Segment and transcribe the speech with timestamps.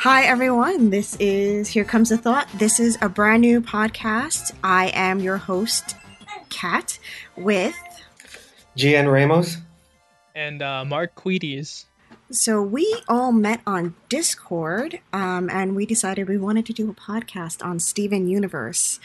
[0.00, 0.88] Hi, everyone.
[0.88, 2.48] This is Here Comes a Thought.
[2.54, 4.54] This is a brand new podcast.
[4.64, 5.94] I am your host,
[6.48, 6.98] Kat,
[7.36, 7.76] with.
[8.74, 9.58] Gian Ramos.
[10.34, 11.84] And uh, Mark Queeties.
[12.30, 16.94] So we all met on Discord, um, and we decided we wanted to do a
[16.94, 19.00] podcast on Steven Universe.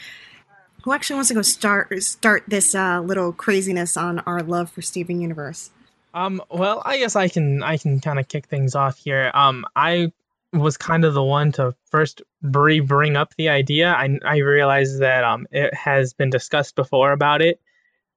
[0.84, 4.80] Who actually wants to go start start this uh, little craziness on our love for
[4.80, 5.70] Steven Universe?
[6.14, 9.30] Um, well, I guess I can I can kind of kick things off here.
[9.34, 10.10] Um, I
[10.56, 13.92] was kind of the one to first bring up the idea.
[13.92, 17.60] I I realized that um it has been discussed before about it,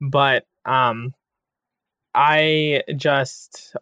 [0.02, 1.14] but um
[2.14, 3.76] I just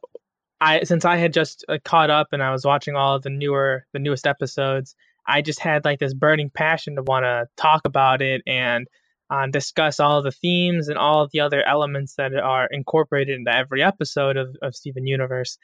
[0.59, 3.29] I since I had just uh, caught up and I was watching all of the
[3.29, 4.95] newer the newest episodes,
[5.25, 8.87] I just had like this burning passion to want to talk about it and
[9.29, 13.83] uh, discuss all the themes and all the other elements that are incorporated into every
[13.83, 15.57] episode of, of Steven Universe.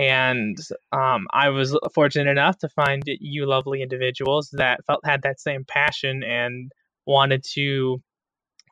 [0.00, 0.56] And
[0.92, 5.66] um, I was fortunate enough to find you lovely individuals that felt had that same
[5.66, 6.72] passion and
[7.04, 8.00] wanted to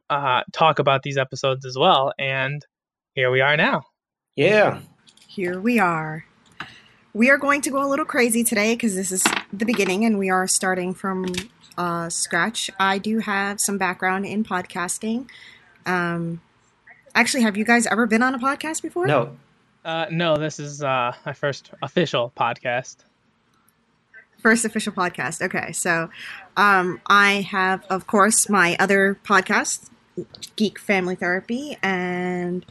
[0.09, 2.15] uh, talk about these episodes as well.
[2.19, 2.65] And
[3.13, 3.83] here we are now.
[4.37, 4.81] Yeah,
[5.27, 6.25] here we are.
[7.13, 10.19] We are going to go a little crazy today because this is the beginning and
[10.19, 11.27] we are starting from
[11.77, 12.71] uh, scratch.
[12.81, 15.29] I do have some background in podcasting.
[15.85, 16.41] Um,
[17.15, 19.07] actually, have you guys ever been on a podcast before?
[19.07, 19.37] No.
[19.89, 22.97] Uh, no, this is uh, my first official podcast.
[24.37, 25.41] First official podcast.
[25.41, 26.11] Okay, so
[26.59, 29.89] um, I have, of course, my other podcast,
[30.57, 32.67] Geek Family Therapy, and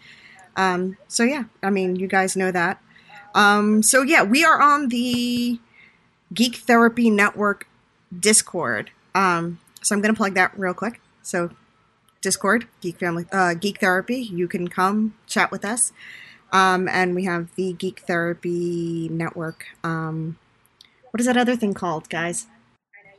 [0.56, 2.80] um, so yeah, I mean, you guys know that.
[3.34, 5.60] Um, so yeah, we are on the
[6.32, 7.68] Geek Therapy Network
[8.16, 8.92] Discord.
[9.16, 11.02] Um, so I'm gonna plug that real quick.
[11.24, 11.50] So
[12.22, 14.18] Discord, Geek Family, uh, Geek Therapy.
[14.20, 15.92] You can come chat with us.
[16.52, 19.66] Um, and we have the Geek Therapy Network.
[19.84, 20.38] Um,
[21.12, 22.48] what is that other thing called, guys?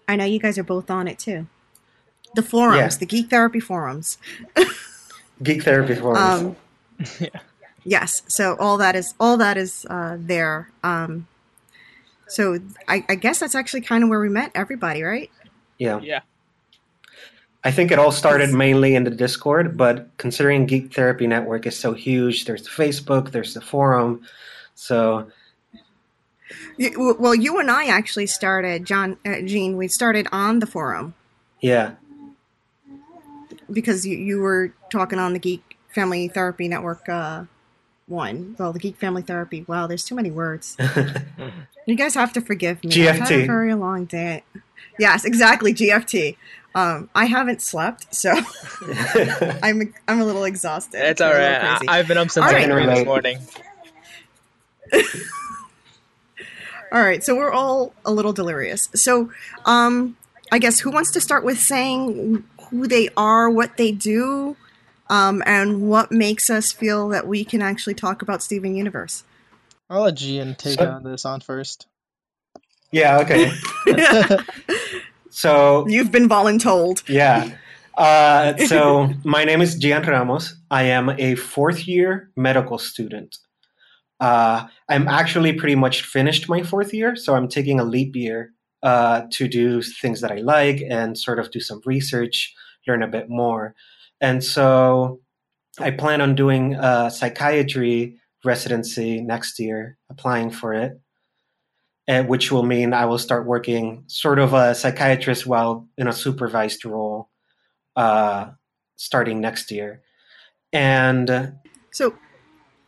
[0.07, 1.47] I know you guys are both on it too.
[2.35, 2.99] The forums, yeah.
[2.99, 4.19] the Geek Therapy forums.
[5.43, 6.19] Geek Therapy forums.
[6.19, 6.57] Um,
[7.21, 7.41] yeah.
[7.85, 8.23] Yes.
[8.29, 10.71] So all that is all that is uh, there.
[10.83, 11.27] Um,
[12.27, 15.31] so I, I guess that's actually kind of where we met everybody, right?
[15.79, 16.01] Yeah.
[16.01, 16.21] Yeah.
[17.69, 21.79] I think it all started mainly in the Discord, but considering Geek Therapy Network is
[21.79, 24.23] so huge, there's the Facebook, there's the forum,
[24.75, 25.31] so.
[26.97, 29.77] Well, you and I actually started, John, uh, Gene.
[29.77, 31.13] We started on the forum.
[31.61, 31.97] Yeah.
[33.71, 37.45] Because you you were talking on the Geek Family Therapy Network uh,
[38.07, 38.57] one.
[38.59, 39.67] Well, the Geek Family Therapy.
[39.69, 40.75] Wow, there's too many words.
[41.87, 42.93] you guys have to forgive me.
[42.93, 43.09] GFT.
[43.09, 44.43] I've had a very long day.
[44.99, 45.75] Yes, exactly.
[45.75, 46.37] GFT.
[46.75, 48.31] Um, I haven't slept, so
[49.63, 51.01] I'm I'm a little exhausted.
[51.03, 51.81] It's all right.
[51.89, 52.69] I, have been up since right.
[52.69, 53.39] this morning.
[56.93, 58.89] all right, so we're all a little delirious.
[58.95, 59.31] So,
[59.65, 60.17] um,
[60.53, 64.57] I guess who wants to start with saying who they are, what they do?
[65.11, 69.25] um, and what makes us feel that we can actually talk about Steven Universe.
[69.89, 71.87] I'll let Gian take so, this on first.
[72.91, 73.53] Yeah, okay.
[75.31, 77.09] so you've been voluntold.
[77.09, 77.57] Yeah.
[77.99, 80.55] Uh, so my name is Gian Ramos.
[80.71, 83.37] I am a fourth year medical student.
[84.21, 88.53] Uh, I'm actually pretty much finished my fourth year, so I'm taking a leap year
[88.85, 92.55] uh, to do things that I like and sort of do some research,
[92.87, 93.75] learn a bit more.
[94.21, 95.21] And so
[95.81, 101.01] I plan on doing a psychiatry residency next year, applying for it,
[102.09, 106.85] which will mean I will start working sort of a psychiatrist while in a supervised
[106.85, 107.29] role
[107.97, 108.51] uh,
[108.97, 110.03] starting next year.
[110.73, 111.55] And
[111.91, 112.15] so,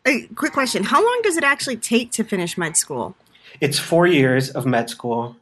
[0.06, 3.14] a quick question How long does it actually take to finish med school?
[3.60, 5.36] It's four years of med school.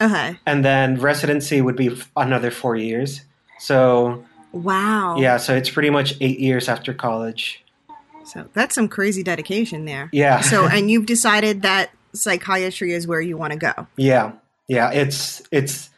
[0.00, 0.38] Okay.
[0.46, 3.22] And then residency would be another four years.
[3.58, 5.16] So Wow.
[5.18, 7.62] Yeah, so it's pretty much eight years after college.
[8.24, 10.08] So that's some crazy dedication there.
[10.12, 10.40] Yeah.
[10.40, 13.86] so and you've decided that psychiatry is where you want to go.
[13.96, 14.32] Yeah.
[14.68, 15.90] Yeah, it's it's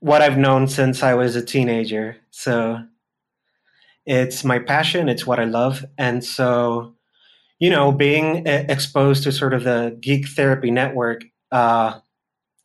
[0.00, 2.16] what I've known since I was a teenager.
[2.30, 2.78] So
[4.06, 5.84] it's my passion, it's what I love.
[5.98, 6.94] And so,
[7.58, 11.98] you know, being exposed to sort of the geek therapy network, uh,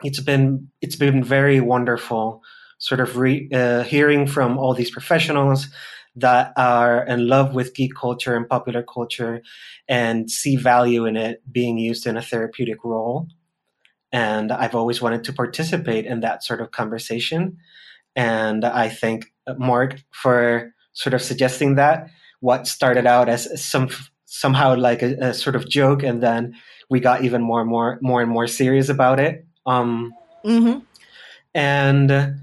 [0.03, 2.43] it's been it's been very wonderful
[2.77, 5.67] sort of re, uh, hearing from all these professionals
[6.15, 9.41] that are in love with geek culture and popular culture
[9.87, 13.27] and see value in it being used in a therapeutic role.
[14.11, 17.57] And I've always wanted to participate in that sort of conversation.
[18.15, 23.89] And I thank Mark for sort of suggesting that what started out as some
[24.25, 26.55] somehow like a, a, sort of joke, and then
[26.89, 29.45] we got even more and more more and more serious about it.
[29.65, 30.13] Um,
[30.45, 30.79] mm-hmm.
[31.55, 32.41] And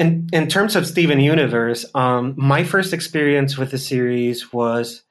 [0.00, 5.02] in in terms of Steven Universe, um, my first experience with the series was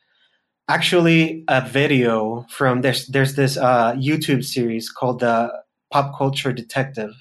[0.68, 5.53] actually a video from there's there's this uh, YouTube series called the
[5.91, 7.12] Pop Culture Detective,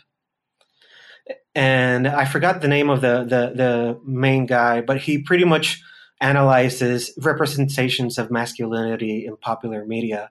[1.54, 5.82] and I forgot the name of the the the main guy, but he pretty much
[6.22, 10.30] analyzes representations of masculinity in popular media.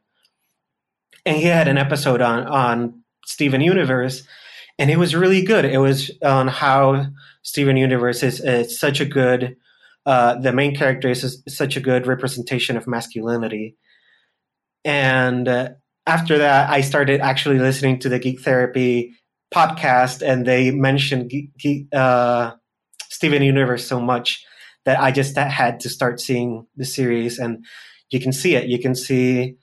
[1.24, 4.24] And he had an episode on on Steven Universe,
[4.80, 5.66] and it was really good.
[5.66, 7.08] It was on how
[7.42, 9.58] Steven Universe is, is such a good.
[10.06, 13.76] Uh, the main character is, is, such a good representation of masculinity,
[14.86, 15.70] and uh,
[16.06, 19.14] after that, I started actually listening to the Geek Therapy
[19.54, 21.32] podcast, and they mentioned
[21.94, 22.52] uh,
[23.10, 24.46] Steven Universe so much
[24.86, 27.66] that I just had to start seeing the series, and
[28.10, 28.68] you can see it.
[28.68, 29.58] You can see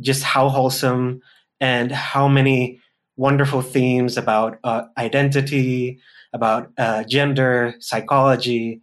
[0.00, 1.20] just how wholesome
[1.60, 2.79] and how many
[3.20, 6.00] wonderful themes about uh, identity,
[6.32, 8.80] about uh, gender, psychology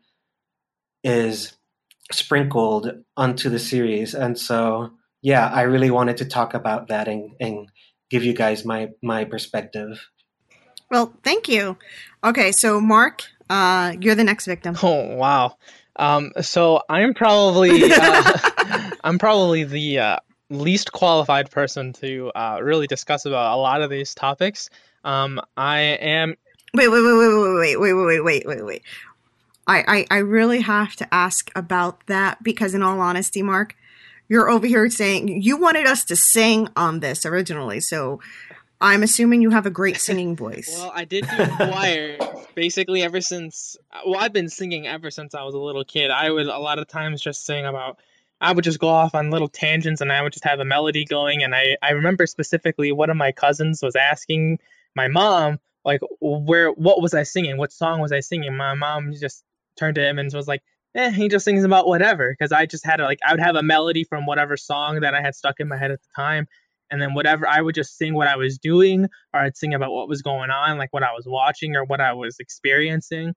[1.03, 1.57] is
[2.11, 4.13] sprinkled onto the series.
[4.13, 4.91] And so,
[5.23, 7.67] yeah, I really wanted to talk about that and, and
[8.11, 10.07] give you guys my, my perspective.
[10.91, 11.75] Well, thank you.
[12.23, 14.77] Okay, so Mark, uh, you're the next victim.
[14.83, 15.57] Oh wow.
[15.95, 18.33] Um, so I'm probably uh,
[19.03, 20.17] I'm probably the uh,
[20.49, 24.69] least qualified person to uh, really discuss about a lot of these topics.
[25.03, 26.35] Um, I am.
[26.73, 28.83] Wait, wait, wait, wait, wait, wait, wait, wait, wait, wait.
[29.67, 33.75] I, I, I really have to ask about that because, in all honesty, Mark,
[34.29, 37.79] you're over here saying you wanted us to sing on this originally.
[37.79, 38.19] So
[38.79, 40.75] I'm assuming you have a great singing voice.
[40.77, 42.17] well, I did do choir
[42.55, 43.77] basically ever since.
[44.05, 46.11] Well, I've been singing ever since I was a little kid.
[46.11, 47.99] I would a lot of times just sing about.
[48.39, 51.05] I would just go off on little tangents and I would just have a melody
[51.05, 51.43] going.
[51.43, 54.59] And I, I remember specifically one of my cousins was asking
[54.95, 57.57] my mom, like, where, what was I singing?
[57.57, 58.55] What song was I singing?
[58.55, 59.43] My mom just
[59.77, 60.61] turned to him and was like,
[60.95, 62.35] eh, he just sings about whatever.
[62.39, 65.15] Cause I just had a, like, I would have a melody from whatever song that
[65.15, 66.47] I had stuck in my head at the time
[66.91, 69.91] and then whatever I would just sing what I was doing, or I'd sing about
[69.91, 73.33] what was going on, like what I was watching or what I was experiencing.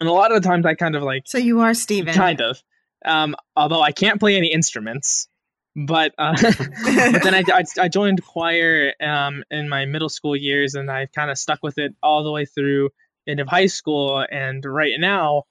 [0.00, 2.14] And a lot of the times I kind of like So you are Steven.
[2.14, 2.62] Kind of.
[3.04, 5.28] Um, although I can't play any instruments.
[5.76, 10.74] But uh, but then I, I, I joined choir um, in my middle school years,
[10.74, 12.90] and I've kind of stuck with it all the way through
[13.26, 14.24] into high school.
[14.28, 15.44] And right now,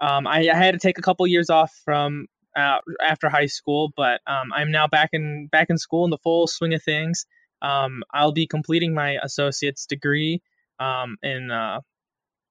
[0.00, 2.26] um, I, I, had to take a couple years off from
[2.56, 6.18] uh, after high school, but um, I'm now back in back in school in the
[6.18, 7.26] full swing of things.
[7.62, 10.42] Um, I'll be completing my associate's degree
[10.78, 11.80] um, in uh,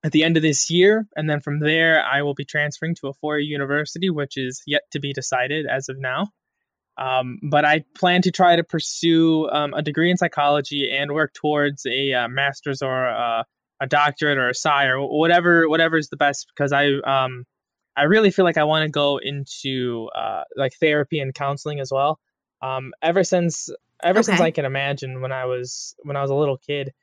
[0.03, 3.07] at the end of this year, and then from there I will be transferring to
[3.07, 6.29] a four-year university, which is yet to be decided as of now.
[6.97, 11.33] Um, but I plan to try to pursue um, a degree in psychology and work
[11.33, 13.45] towards a uh, master's or a,
[13.79, 17.45] a doctorate or a PsyD or whatever whatever is the best because I um,
[17.95, 21.91] I really feel like I want to go into uh, like therapy and counseling as
[21.91, 22.19] well.
[22.61, 23.69] Um, ever since
[24.03, 24.25] ever okay.
[24.25, 26.93] since I can imagine when I was when I was a little kid,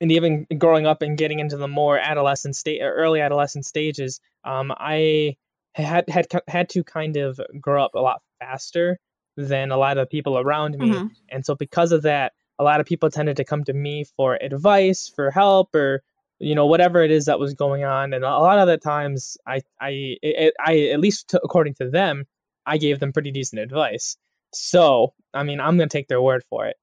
[0.00, 4.72] and even growing up and getting into the more adolescent state early adolescent stages, um,
[4.76, 5.36] I
[5.74, 8.98] had had had to kind of grow up a lot faster
[9.36, 11.06] than a lot of people around me, mm-hmm.
[11.30, 14.36] and so because of that, a lot of people tended to come to me for
[14.40, 16.02] advice, for help, or
[16.38, 18.12] you know whatever it is that was going on.
[18.12, 21.90] And a lot of the times i i it, i at least to, according to
[21.90, 22.24] them
[22.66, 24.16] i gave them pretty decent advice.
[24.52, 26.76] So i mean i'm going to take their word for it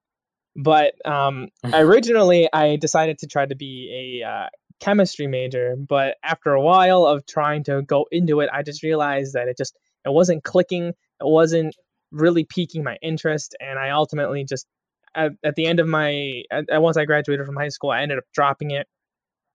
[0.55, 4.47] but um originally i decided to try to be a uh,
[4.79, 9.33] chemistry major but after a while of trying to go into it i just realized
[9.33, 11.75] that it just it wasn't clicking it wasn't
[12.11, 14.67] really piquing my interest and i ultimately just
[15.15, 18.17] at, at the end of my at, once i graduated from high school i ended
[18.17, 18.87] up dropping it.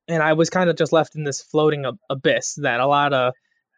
[0.08, 3.34] And I was kind of just left in this floating abyss that a lot of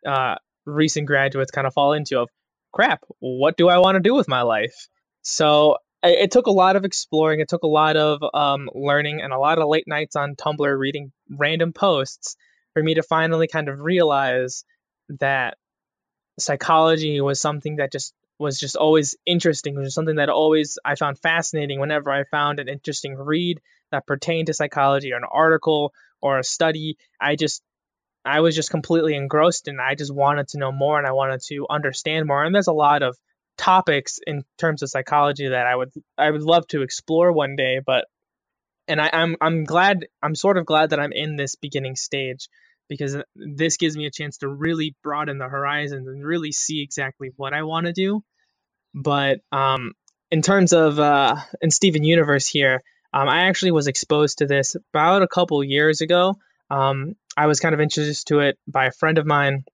[0.07, 2.31] uh, recent graduates kind of fall into of
[2.73, 4.89] crap what do i want to do with my life?
[5.21, 9.33] So it took a lot of exploring it took a lot of um, learning and
[9.33, 12.37] a lot of late nights on tumblr reading random posts
[12.75, 14.65] for me to finally kind of realize
[15.21, 15.57] that
[16.39, 21.19] psychology was something that just was just always interesting was something that always i found
[21.19, 23.61] fascinating whenever i found an interesting read
[23.93, 25.93] that pertained to psychology or an article
[26.23, 26.97] or a study.
[27.21, 27.63] I just
[28.25, 31.43] I was just completely engrossed and I just wanted to know more and I wanted
[31.49, 32.43] to understand more.
[32.45, 33.17] And there's a lot of
[33.59, 37.81] topics in terms of psychology that I would I would love to explore one day,
[37.85, 38.07] but
[38.89, 42.49] and I, I'm I'm glad I'm sort of glad that I'm in this beginning stage
[42.89, 47.31] because this gives me a chance to really broaden the horizons and really see exactly
[47.37, 48.23] what I want to do
[48.95, 49.93] But um,
[50.31, 52.83] in terms of uh, in Steven Universe here,
[53.13, 56.37] um, I actually was exposed to this about a couple years ago.
[56.71, 59.65] Um, I was kind of introduced to it by a friend of mine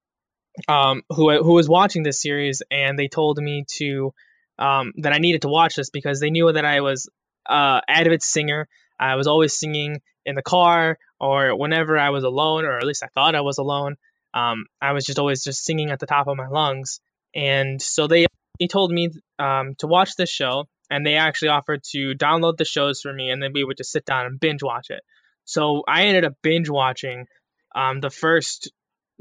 [0.67, 4.13] um, who who was watching this series, and they told me to
[4.59, 7.09] um, that I needed to watch this because they knew that I was
[7.49, 8.69] uh, avid singer.
[8.99, 13.03] I was always singing in the car or whenever I was alone, or at least
[13.03, 13.97] I thought I was alone.
[14.35, 17.01] Um, I was just always just singing at the top of my lungs,
[17.35, 18.27] and so they
[18.59, 22.65] they told me um, to watch this show, and they actually offered to download the
[22.65, 25.03] shows for me, and then we would just sit down and binge watch it.
[25.45, 27.27] So I ended up binge watching
[27.75, 28.71] um, the first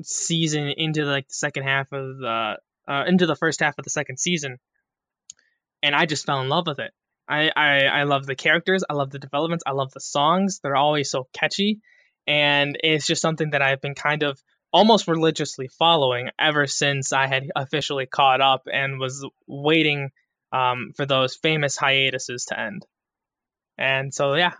[0.02, 3.90] season into like the second half of the uh, into the first half of the
[3.90, 4.58] second season,
[5.84, 6.92] and I just fell in love with it.
[7.28, 10.60] I, I I love the characters, I love the developments, I love the songs.
[10.62, 11.82] They're always so catchy,
[12.26, 17.28] and it's just something that I've been kind of almost religiously following ever since I
[17.28, 20.12] had officially caught up and was waiting
[20.52, 22.86] um, for those famous hiatuses to end.
[23.78, 24.54] And so, yeah.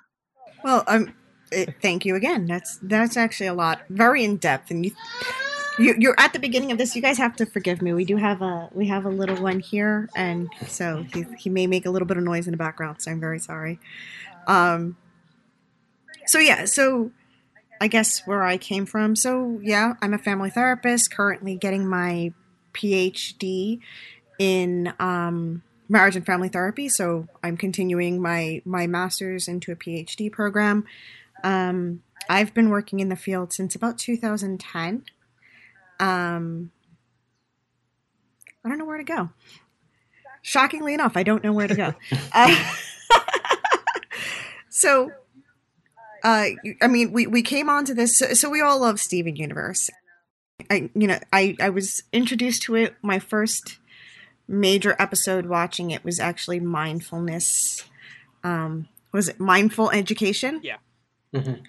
[0.64, 1.14] Well, um,
[1.52, 2.46] it, thank you again.
[2.46, 4.92] That's that's actually a lot, very in depth, and you,
[5.80, 6.96] you you're at the beginning of this.
[6.96, 7.94] You guys have to forgive me.
[7.94, 11.68] We do have a we have a little one here, and so he he may
[11.68, 13.02] make a little bit of noise in the background.
[13.02, 13.80] So I'm very sorry.
[14.48, 14.98] Um.
[16.26, 17.12] So yeah, so
[17.80, 19.16] I guess where I came from.
[19.16, 22.34] So yeah, I'm a family therapist, currently getting my
[22.74, 23.80] PhD
[24.40, 26.90] in um, marriage and family therapy.
[26.90, 30.86] So I'm continuing my my master's into a PhD program.
[31.44, 35.04] Um, I've been working in the field since about 2010.
[36.00, 36.72] Um,
[38.64, 39.30] I don't know where to go.
[40.42, 41.94] Shockingly enough, I don't know where to go.
[42.34, 42.74] uh,
[44.70, 45.12] so,
[46.24, 46.48] uh,
[46.82, 49.90] I mean, we, we came onto this, so, so we all love Steven Universe.
[50.70, 52.96] I, you know, I, I was introduced to it.
[53.02, 53.78] My first
[54.48, 57.84] major episode watching it was actually mindfulness.
[58.44, 60.62] Um, was it mindful education?
[60.64, 60.78] Yeah.
[61.34, 61.64] Mhm.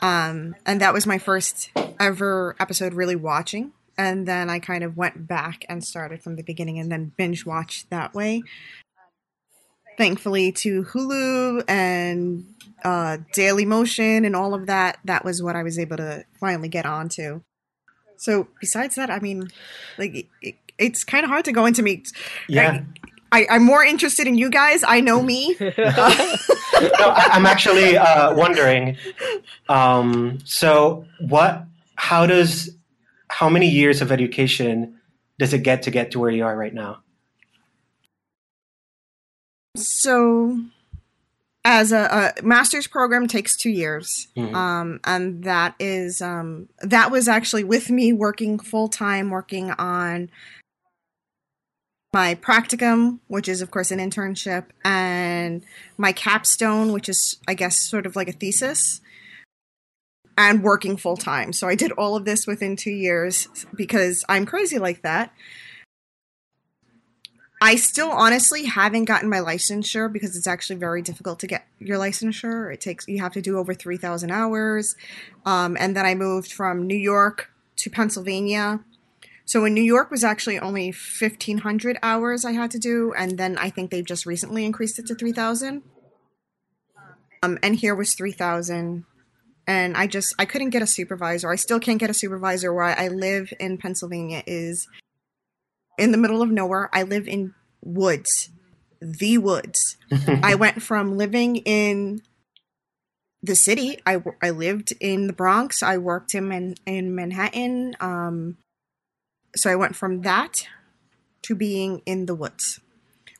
[0.00, 3.72] Um, and that was my first ever episode really watching.
[3.98, 7.44] And then I kind of went back and started from the beginning and then binge
[7.44, 8.42] watched that way.
[9.98, 12.46] Thankfully, to Hulu and
[12.82, 16.68] uh, Daily Motion and all of that, that was what I was able to finally
[16.68, 17.42] get onto.
[18.16, 19.50] So, besides that, I mean,
[19.98, 22.04] like, it, it's kind of hard to go into me.
[22.48, 22.84] Yeah.
[23.32, 24.82] I, I'm more interested in you guys.
[24.86, 25.56] I know me.
[25.60, 28.96] no, I, I'm actually uh, wondering.
[29.68, 31.64] Um, so, what?
[31.96, 32.70] How does?
[33.28, 34.98] How many years of education
[35.38, 36.98] does it get to get to where you are right now?
[39.76, 40.58] So,
[41.64, 44.54] as a, a master's program takes two years, Mhm.
[44.54, 50.30] um, and that is um, that was actually with me working full time, working on
[52.12, 55.62] my practicum, which is of course an internship, and
[55.96, 59.00] my capstone, which is I guess sort of like a thesis,
[60.36, 61.52] and working full time.
[61.52, 65.32] So I did all of this within two years because I'm crazy like that.
[67.62, 71.98] I still honestly haven't gotten my licensure because it's actually very difficult to get your
[71.98, 72.72] licensure.
[72.72, 74.96] It takes you have to do over three thousand hours,
[75.44, 78.80] um, and then I moved from New York to Pennsylvania.
[79.50, 83.36] So in New York was actually only fifteen hundred hours I had to do, and
[83.36, 85.82] then I think they've just recently increased it to three thousand.
[87.42, 89.06] Um, and here was three thousand,
[89.66, 91.50] and I just I couldn't get a supervisor.
[91.50, 94.86] I still can't get a supervisor where I live in Pennsylvania is
[95.98, 96.88] in the middle of nowhere.
[96.92, 97.52] I live in
[97.82, 98.50] woods,
[99.02, 99.96] the woods.
[100.44, 102.22] I went from living in
[103.42, 103.98] the city.
[104.06, 105.82] I, I lived in the Bronx.
[105.82, 107.96] I worked in Man- in Manhattan.
[107.98, 108.56] Um,
[109.56, 110.66] so I went from that
[111.42, 112.80] to being in the woods,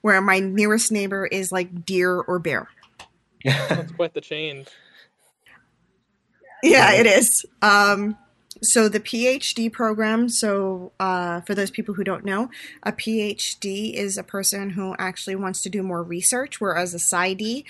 [0.01, 2.69] where my nearest neighbor is like deer or bear.
[3.45, 4.69] That's quite the change.
[6.63, 7.47] Yeah, it is.
[7.63, 8.19] Um,
[8.63, 10.29] so the PhD program.
[10.29, 12.51] So uh, for those people who don't know,
[12.83, 17.65] a PhD is a person who actually wants to do more research, whereas a PsyD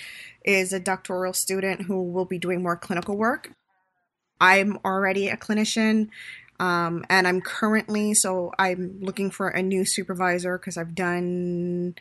[0.45, 3.53] is a doctoral student who will be doing more clinical work.
[4.41, 6.09] I'm already a clinician.
[6.61, 11.95] Um, and I'm currently, so I'm looking for a new supervisor because I've done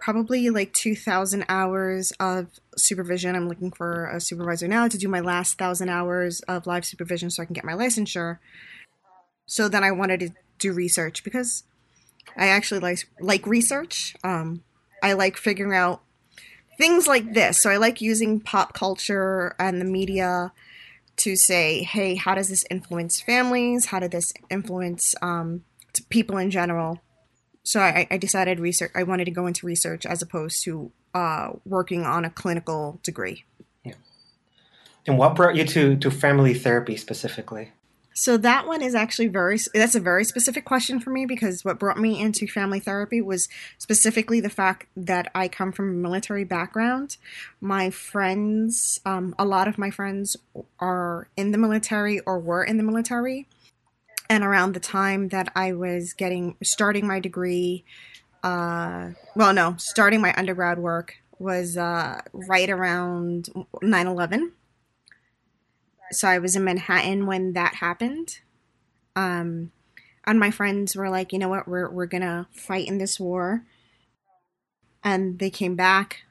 [0.00, 3.36] probably like 2,000 hours of supervision.
[3.36, 7.28] I'm looking for a supervisor now to do my last 1,000 hours of live supervision
[7.28, 8.38] so I can get my licensure.
[9.44, 11.64] So then I wanted to do research because
[12.34, 14.16] I actually like like research.
[14.24, 14.62] Um,
[15.02, 16.00] I like figuring out
[16.78, 17.62] things like this.
[17.62, 20.52] So I like using pop culture and the media
[21.18, 23.86] to say, hey, how does this influence families?
[23.86, 25.64] How did this influence um,
[26.10, 27.00] people in general?
[27.68, 28.90] so I, I decided research.
[28.94, 33.44] I wanted to go into research as opposed to uh, working on a clinical degree.
[33.84, 33.92] Yeah.
[35.06, 37.72] And what brought you to to family therapy specifically?
[38.18, 41.78] So that one is actually very that's a very specific question for me because what
[41.78, 43.48] brought me into family therapy was
[43.78, 47.16] specifically the fact that I come from a military background.
[47.60, 50.36] My friends, um, a lot of my friends
[50.80, 53.46] are in the military or were in the military,
[54.28, 57.84] and around the time that I was getting starting my degree,
[58.42, 63.48] uh, well, no, starting my undergrad work was uh, right around
[63.80, 64.54] 9 11
[66.10, 68.40] so I was in Manhattan when that happened.
[69.16, 69.72] Um,
[70.26, 73.64] and my friends were like, you know what, we're we're gonna fight in this war.
[75.02, 76.22] And they came back.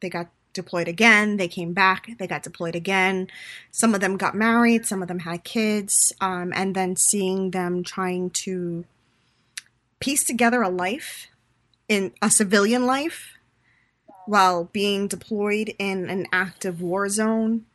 [0.00, 1.36] They got deployed again.
[1.36, 2.10] They came back.
[2.18, 3.28] They got deployed again.
[3.70, 4.86] Some of them got married.
[4.86, 6.12] Some of them had kids.
[6.20, 8.84] Um, and then seeing them trying to
[10.00, 11.28] piece together a life
[11.88, 13.36] in a civilian life
[14.26, 17.66] while being deployed in an active war zone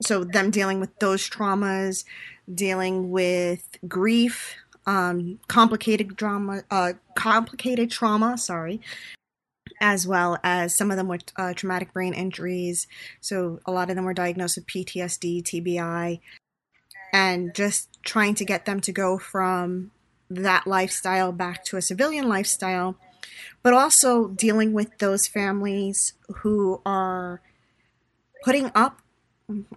[0.00, 2.04] so them dealing with those traumas,
[2.52, 8.38] dealing with grief, um, complicated drama, uh, complicated trauma.
[8.38, 8.80] Sorry,
[9.80, 12.86] as well as some of them with uh, traumatic brain injuries.
[13.20, 16.20] So a lot of them were diagnosed with PTSD, TBI,
[17.12, 19.90] and just trying to get them to go from
[20.30, 22.96] that lifestyle back to a civilian lifestyle,
[23.62, 27.40] but also dealing with those families who are
[28.44, 29.02] putting up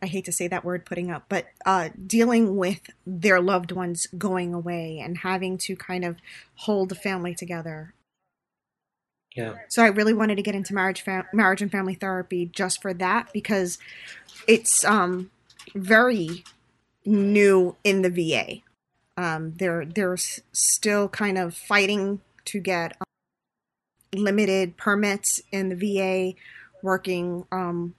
[0.02, 4.08] I hate to say that word putting up, but uh, dealing with their loved ones
[4.18, 6.18] going away and having to kind of
[6.56, 7.94] hold the family together.
[9.36, 9.56] Yeah.
[9.70, 12.94] So I really wanted to get into marriage, fam- marriage and family therapy just for
[12.94, 13.80] that because
[14.48, 15.32] it's um,
[15.74, 16.44] very
[17.06, 18.62] new in the VA.
[19.16, 26.38] Um, they're they're still kind of fighting to get um, limited permits in the VA,
[26.82, 27.94] working um,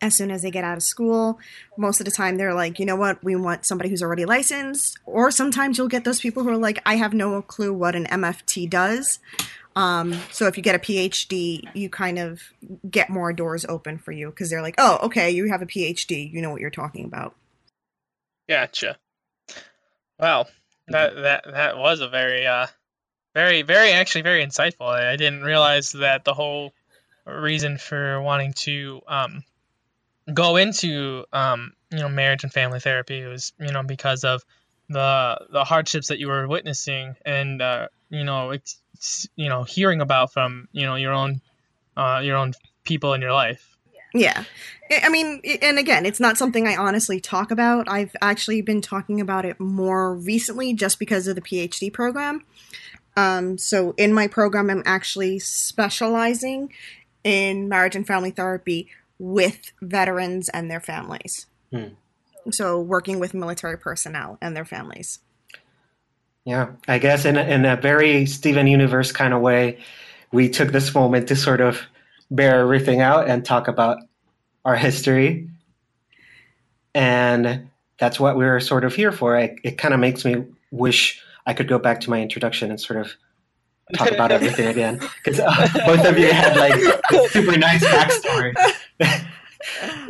[0.00, 1.38] as soon as they get out of school.
[1.76, 4.98] Most of the time, they're like, you know what, we want somebody who's already licensed.
[5.06, 8.06] Or sometimes you'll get those people who are like, I have no clue what an
[8.06, 9.18] MFT does.
[9.74, 12.40] Um, so if you get a PhD, you kind of
[12.90, 16.32] get more doors open for you because they're like, oh, okay, you have a PhD,
[16.32, 17.34] you know what you're talking about.
[18.48, 18.96] Gotcha.
[20.18, 20.46] Wow,
[20.88, 22.68] that that that was a very uh,
[23.34, 24.86] very very actually very insightful.
[24.86, 26.72] I, I didn't realize that the whole
[27.26, 29.44] reason for wanting to um,
[30.32, 34.44] go into um, you know marriage and family therapy was you know because of
[34.88, 38.80] the the hardships that you were witnessing and uh, you know it's,
[39.36, 41.40] you know hearing about from you know your own
[41.96, 42.52] uh, your own
[42.84, 43.76] people in your life.
[44.14, 44.44] Yeah.
[45.02, 47.86] I mean, and again, it's not something I honestly talk about.
[47.88, 52.42] I've actually been talking about it more recently just because of the PhD program.
[53.16, 56.72] Um, so, in my program, I'm actually specializing
[57.24, 61.46] in marriage and family therapy with veterans and their families.
[61.72, 61.94] Hmm.
[62.50, 65.18] So, working with military personnel and their families.
[66.44, 69.78] Yeah, I guess in a, in a very Steven Universe kind of way,
[70.30, 71.80] we took this moment to sort of
[72.30, 73.98] bear everything out and talk about
[74.64, 75.48] our history.
[76.94, 79.36] And that's what we are sort of here for.
[79.36, 82.80] It, it kind of makes me wish I could go back to my introduction and
[82.80, 83.12] sort of
[83.94, 86.74] talk about everything again because uh, both of you had like
[87.30, 88.54] super nice backstory.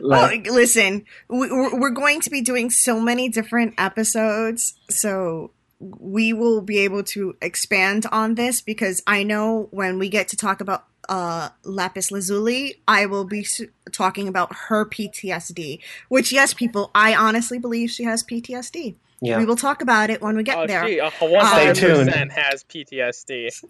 [0.00, 6.62] like, listen, we, we're going to be doing so many different episodes, so we will
[6.62, 10.86] be able to expand on this because I know when we get to talk about
[11.08, 13.46] uh, Lapis Lazuli, I will be
[13.92, 15.80] talking about her PTSD.
[16.08, 18.96] Which, yes, people, I honestly believe she has PTSD.
[19.20, 19.38] Yeah.
[19.38, 20.86] We will talk about it when we get oh, there.
[20.86, 23.64] She 100% um, has PTSD.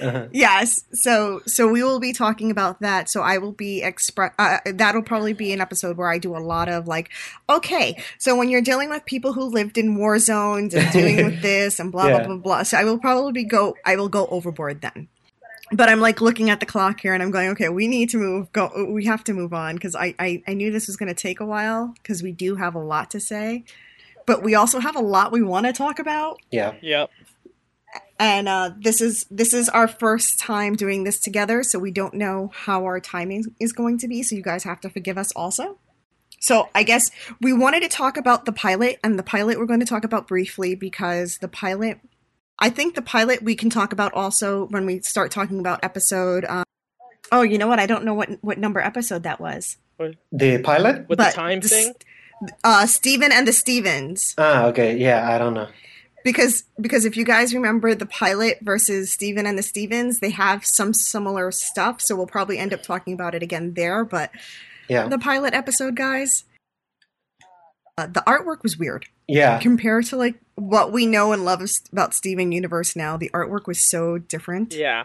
[0.00, 0.26] Uh-huh.
[0.32, 3.08] Yes, so so we will be talking about that.
[3.08, 4.32] So I will be express.
[4.40, 7.10] Uh, that'll probably be an episode where I do a lot of like,
[7.48, 11.42] okay, so when you're dealing with people who lived in war zones and dealing with
[11.42, 12.18] this and blah yeah.
[12.18, 12.62] blah blah blah.
[12.64, 13.76] So I will probably go.
[13.84, 15.06] I will go overboard then.
[15.74, 18.18] But I'm like looking at the clock here and I'm going, okay, we need to
[18.18, 18.52] move.
[18.52, 18.70] Go.
[18.90, 21.40] We have to move on because I, I I knew this was going to take
[21.40, 23.64] a while because we do have a lot to say,
[24.26, 26.38] but we also have a lot we want to talk about.
[26.50, 26.74] Yeah.
[26.80, 27.10] Yep
[28.18, 32.14] and uh, this is this is our first time doing this together, so we don't
[32.14, 34.22] know how our timing is going to be.
[34.22, 35.78] So you guys have to forgive us also.
[36.40, 37.10] So I guess
[37.40, 40.28] we wanted to talk about the pilot, and the pilot we're going to talk about
[40.28, 41.98] briefly because the pilot.
[42.58, 46.44] I think the pilot we can talk about also when we start talking about episode.
[46.44, 46.64] Um,
[47.32, 47.80] oh, you know what?
[47.80, 49.76] I don't know what what number episode that was.
[50.32, 51.94] The pilot with but the time the, thing.
[52.62, 54.34] Uh, Steven and the Stevens.
[54.38, 54.96] Ah, okay.
[54.96, 55.68] Yeah, I don't know.
[56.24, 60.64] because because if you guys remember the pilot versus Steven and the Stevens, they have
[60.64, 64.04] some similar stuff, so we'll probably end up talking about it again there.
[64.04, 64.30] But
[64.88, 65.06] Yeah.
[65.08, 66.44] the pilot episode, guys,
[67.98, 69.58] uh, the artwork was weird Yeah.
[69.60, 71.62] compared to like what we know and love
[71.92, 73.16] about Steven Universe now.
[73.16, 74.74] The artwork was so different.
[74.74, 75.04] Yeah.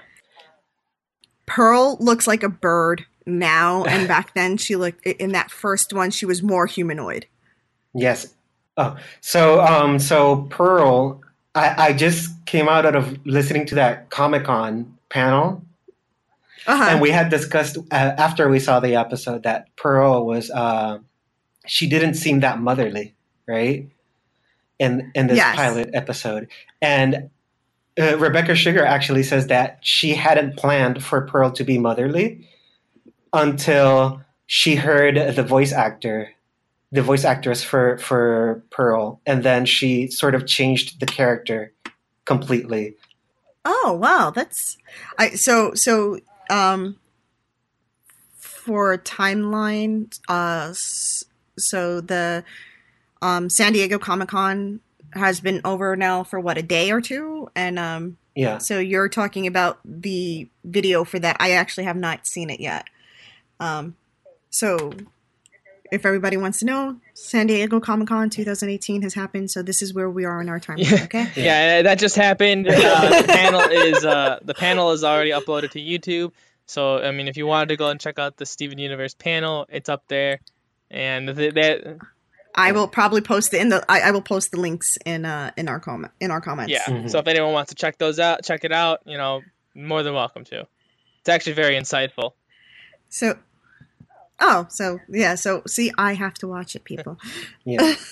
[1.45, 6.12] Pearl looks like a bird now, and back then she looked in that first one
[6.12, 7.25] she was more humanoid.
[7.93, 8.33] Yes.
[8.77, 11.21] Oh, so um, so Pearl,
[11.55, 15.63] I, I just came out of listening to that Comic Con panel,
[16.67, 16.85] Uh-huh.
[16.89, 20.99] and we had discussed uh, after we saw the episode that Pearl was uh,
[21.65, 23.15] she didn't seem that motherly,
[23.47, 23.89] right?
[24.79, 25.55] In in this Yes.
[25.55, 26.47] pilot episode,
[26.81, 27.29] and
[27.99, 32.47] uh, Rebecca Sugar actually says that she hadn't planned for Pearl to be motherly
[33.33, 36.31] until she heard the voice actor,
[36.93, 41.73] the voice actress for for Pearl, and then she sort of changed the character
[42.25, 42.95] completely.
[43.65, 44.77] Oh wow, that's
[45.17, 46.95] I so so um
[48.37, 50.73] for timeline uh
[51.57, 52.43] so the
[53.21, 54.79] um San Diego Comic-Con
[55.13, 59.10] has been over now for what a day or two and um Yeah, so you're
[59.10, 61.38] talking about the video for that.
[61.39, 62.86] I actually have not seen it yet.
[63.60, 63.95] Um
[64.49, 64.91] so
[65.91, 69.91] if everybody wants to know, San Diego Comic Con 2018 has happened, so this is
[69.91, 71.03] where we are in our timeline, Yeah.
[71.05, 71.32] okay?
[71.36, 72.67] Yeah, that just happened.
[72.67, 76.32] Uh, the panel is uh, the panel is already uploaded to YouTube.
[76.67, 79.65] So I mean, if you wanted to go and check out the Steven Universe panel,
[79.69, 80.39] it's up there.
[80.91, 81.97] And th- that
[82.55, 83.83] I will probably post it in the.
[83.89, 86.71] I, I will post the links in uh in our comment in our comments.
[86.73, 86.83] yeah.
[86.85, 87.09] Mhm.
[87.09, 89.01] So if anyone wants to check those out, check it out.
[89.05, 89.41] You know,
[89.75, 90.67] more than welcome to.
[91.21, 92.31] It's actually very insightful.
[93.09, 93.38] So.
[94.41, 95.35] Oh, so yeah.
[95.35, 97.17] So see, I have to watch it, people.
[97.65, 97.93] yeah.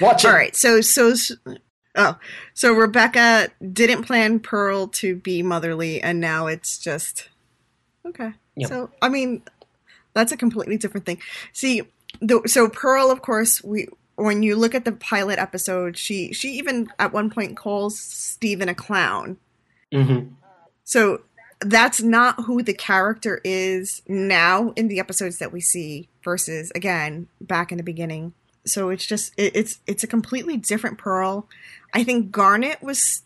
[0.00, 0.28] Watch it.
[0.28, 0.54] All right.
[0.56, 1.10] So so.
[1.10, 1.32] s-
[2.00, 2.16] Oh,
[2.54, 7.28] so Rebecca didn't plan Pearl to be motherly, and now it's just
[8.06, 8.34] okay.
[8.54, 8.68] Yep.
[8.68, 9.42] So I mean,
[10.14, 11.18] that's a completely different thing.
[11.52, 11.82] See,
[12.20, 16.52] the, so Pearl, of course, we when you look at the pilot episode, she she
[16.52, 19.36] even at one point calls Steven a clown.
[19.92, 20.28] hmm
[20.84, 21.22] So
[21.60, 27.28] that's not who the character is now in the episodes that we see versus again
[27.40, 28.32] back in the beginning.
[28.64, 31.48] So it's just it, it's it's a completely different Pearl.
[31.94, 33.22] I think Garnet was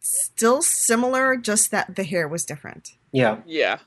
[0.00, 2.90] still similar, just that the hair was different.
[3.10, 3.38] Yeah.
[3.46, 3.78] Yeah.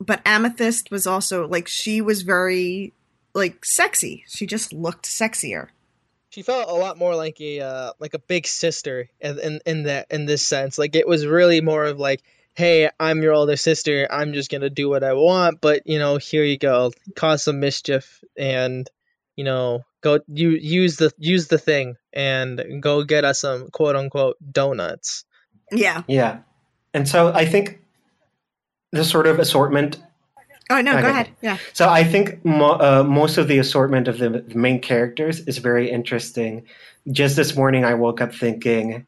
[0.00, 2.92] But Amethyst was also like she was very
[3.36, 4.24] like sexy.
[4.26, 5.68] She just looked sexier.
[6.30, 9.82] she felt a lot more like a uh, like a big sister in, in in
[9.84, 10.78] that in this sense.
[10.78, 12.22] Like it was really more of like,
[12.54, 14.08] hey, I'm your older sister.
[14.10, 17.60] I'm just gonna do what I want, but you know, here you go, cause some
[17.60, 18.88] mischief, and
[19.36, 23.96] you know, go you use the use the thing and go get us some quote
[23.96, 25.24] unquote donuts.
[25.70, 26.02] Yeah.
[26.08, 26.40] Yeah.
[26.94, 27.80] And so I think
[28.92, 29.98] the sort of assortment.
[30.68, 31.30] Oh no, go ahead.
[31.42, 31.58] Yeah.
[31.72, 35.58] So I think mo- uh, most of the assortment of the the main characters is
[35.58, 36.64] very interesting.
[37.12, 39.06] Just this morning, I woke up thinking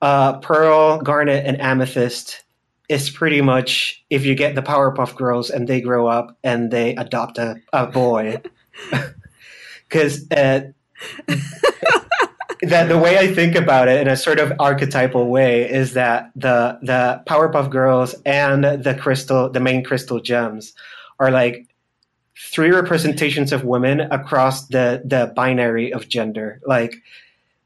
[0.00, 2.44] uh, Pearl, Garnet, and Amethyst
[2.88, 6.96] is pretty much if you get the Powerpuff Girls and they grow up and they
[6.96, 8.40] adopt a, a boy.
[9.88, 10.60] Because uh,
[12.62, 16.30] that the way I think about it in a sort of archetypal way is that
[16.36, 20.74] the the Powerpuff Girls and the crystal, the main crystal gems,
[21.18, 21.66] are like
[22.38, 26.60] three representations of women across the the binary of gender.
[26.66, 26.96] Like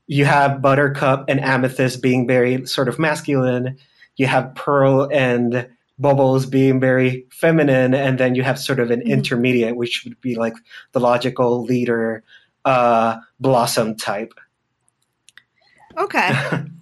[0.07, 3.79] you have Buttercup and Amethyst being very sort of masculine.
[4.17, 5.67] You have Pearl and
[5.99, 9.07] Bubbles being very feminine, and then you have sort of an Mhm.
[9.07, 10.55] intermediate, which would be like
[10.93, 12.23] the logical leader,
[12.65, 14.35] uh, Blossom type.
[15.97, 16.31] Okay.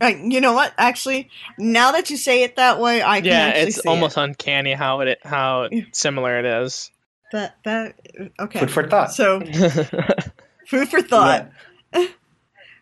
[0.00, 0.72] Right, you know what?
[0.78, 4.22] Actually, now that you say it that way, I can yeah, it's see almost it.
[4.22, 6.90] uncanny how it how similar it is.
[7.32, 7.94] that that
[8.40, 8.60] okay.
[8.60, 9.12] Food for thought.
[9.12, 9.40] So
[10.66, 11.50] food for thought.
[11.94, 12.08] All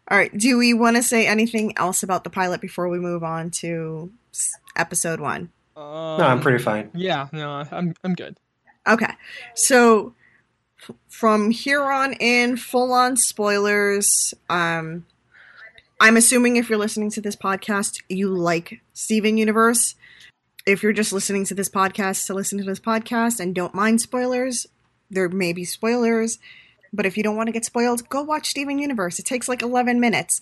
[0.08, 0.36] right.
[0.36, 4.10] Do we want to say anything else about the pilot before we move on to
[4.76, 5.50] episode one?
[5.76, 6.90] um, No, I'm pretty fine.
[6.94, 8.38] Yeah, no, I'm I'm good.
[8.88, 9.12] Okay.
[9.54, 10.14] So
[11.08, 14.32] from here on in, full on spoilers.
[14.48, 15.04] Um,
[16.00, 19.94] I'm assuming if you're listening to this podcast, you like Steven Universe.
[20.66, 24.00] If you're just listening to this podcast to listen to this podcast and don't mind
[24.00, 24.66] spoilers,
[25.10, 26.38] there may be spoilers.
[26.92, 29.18] But if you don't want to get spoiled, go watch Steven Universe.
[29.18, 30.40] It takes like 11 minutes.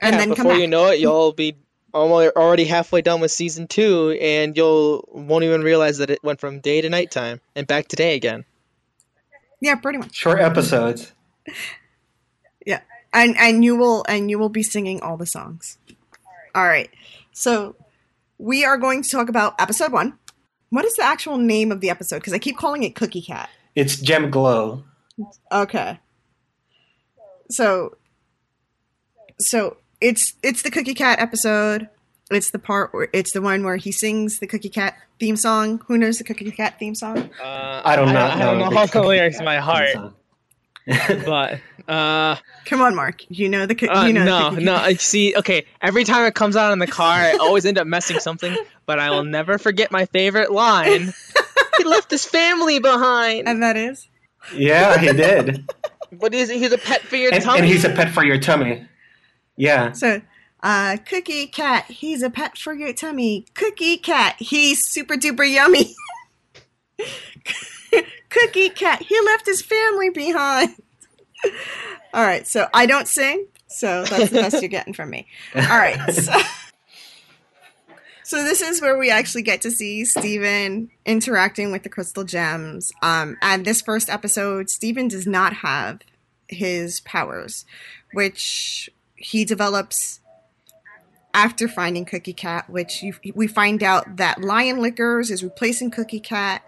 [0.00, 0.60] And Yeah, then come before back.
[0.60, 1.56] you know it, you'll be
[1.94, 6.40] almost already halfway done with season two, and you'll won't even realize that it went
[6.40, 8.44] from day to nighttime and back to day again.
[9.60, 10.14] yeah, pretty much.
[10.14, 11.12] Short episodes.
[13.12, 15.78] and and you will and you will be singing all the songs.
[16.54, 16.90] All right.
[17.32, 17.76] So
[18.38, 20.18] we are going to talk about episode one.
[20.70, 22.16] What is the actual name of the episode?
[22.16, 23.50] Because I keep calling it Cookie Cat.
[23.74, 24.84] It's Gem Glow.
[25.50, 25.98] Okay.
[27.50, 27.96] So
[29.38, 31.88] so it's it's the Cookie Cat episode.
[32.30, 35.82] It's the part where it's the one where he sings the Cookie Cat theme song.
[35.86, 37.30] Who knows the Cookie Cat theme song?
[37.42, 38.24] Uh, I don't know.
[38.24, 40.14] I, don't know the all the lyrics Cat in my heart, song.
[40.86, 43.22] But uh, Come on, Mark.
[43.28, 43.74] You know the.
[43.74, 44.74] co- uh you know no, the no.
[44.76, 45.34] I see.
[45.36, 48.56] Okay, every time it comes out in the car, I always end up messing something.
[48.86, 51.12] But I will never forget my favorite line.
[51.78, 53.48] he left his family behind.
[53.48, 54.08] And that is.
[54.54, 55.70] yeah, he did.
[56.12, 57.60] but he's he's a pet for your and, tummy.
[57.60, 58.86] and he's a pet for your tummy.
[59.56, 59.92] Yeah.
[59.92, 60.20] So,
[60.62, 63.46] uh, Cookie Cat, he's a pet for your tummy.
[63.54, 65.94] Cookie Cat, he's super duper yummy.
[68.32, 70.74] Cookie Cat, he left his family behind.
[72.14, 75.26] All right, so I don't sing, so that's the best you're getting from me.
[75.54, 76.32] All right, so,
[78.22, 82.92] so this is where we actually get to see Steven interacting with the crystal gems.
[83.02, 86.00] Um, and this first episode, Steven does not have
[86.48, 87.64] his powers,
[88.12, 90.20] which he develops
[91.34, 96.20] after finding Cookie Cat, which you, we find out that Lion Lickers is replacing Cookie
[96.20, 96.62] Cat,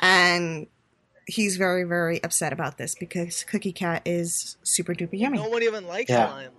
[0.00, 0.66] and
[1.26, 5.38] he's very, very upset about this because Cookie Cat is super duper yummy.
[5.38, 6.30] no one even likes Yeah.
[6.30, 6.52] lion.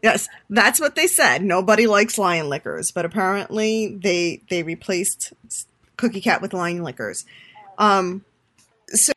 [0.00, 1.42] Yes, that's what they said.
[1.42, 5.32] Nobody likes Lion Lickers, but apparently they they replaced
[5.96, 7.24] Cookie Cat with Lion Lickers.
[7.78, 8.24] Um,
[8.90, 9.12] so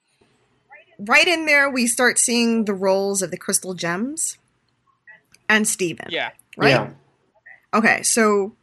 [1.00, 4.39] right in there, we start seeing the roles of the Crystal Gems
[5.48, 6.08] and Steven.
[6.10, 6.32] Yeah.
[6.58, 6.70] right?
[6.72, 6.89] Yeah.
[7.76, 8.56] Okay, so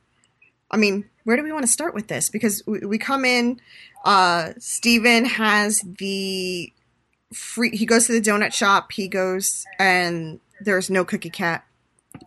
[0.73, 2.31] I mean, where do we want to start with this?
[2.31, 3.61] Because we, we come in,
[4.07, 6.73] uh, Steven has the
[7.35, 7.77] free.
[7.77, 8.93] He goes to the donut shop.
[8.93, 11.67] He goes and there's no Cookie Cat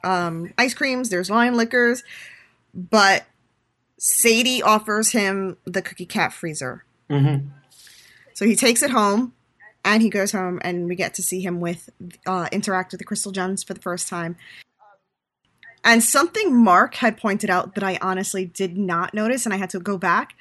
[0.04, 1.10] um, ice creams.
[1.10, 2.04] There's Lion Lickers,
[2.76, 3.26] but
[3.98, 6.86] Sadie offers him the Cookie Cat freezer.
[7.10, 7.38] hmm
[8.36, 9.34] So he takes it home,
[9.84, 11.90] and he goes home, and we get to see him with
[12.28, 14.36] uh, interact with the crystal gems for the first time.
[15.84, 19.70] And something Mark had pointed out that I honestly did not notice, and I had
[19.72, 20.36] to go back.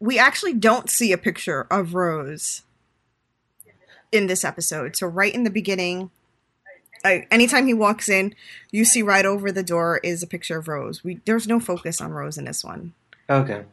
[0.00, 2.62] We actually don't see a picture of Rose
[4.10, 4.96] in this episode.
[4.96, 6.10] So right in the beginning,
[7.04, 8.34] uh, anytime he walks in,
[8.70, 11.04] you see right over the door is a picture of Rose.
[11.04, 12.94] We there's no focus on Rose in this one.
[13.28, 13.64] Okay.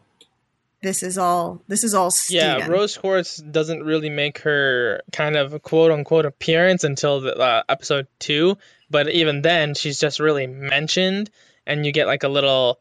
[0.82, 1.62] This is all.
[1.68, 2.12] This is all.
[2.28, 2.72] Yeah, Steven.
[2.72, 8.08] Rose Quartz doesn't really make her kind of quote unquote appearance until the, uh, episode
[8.18, 8.58] two,
[8.92, 11.30] but even then, she's just really mentioned,
[11.66, 12.80] and you get like a little,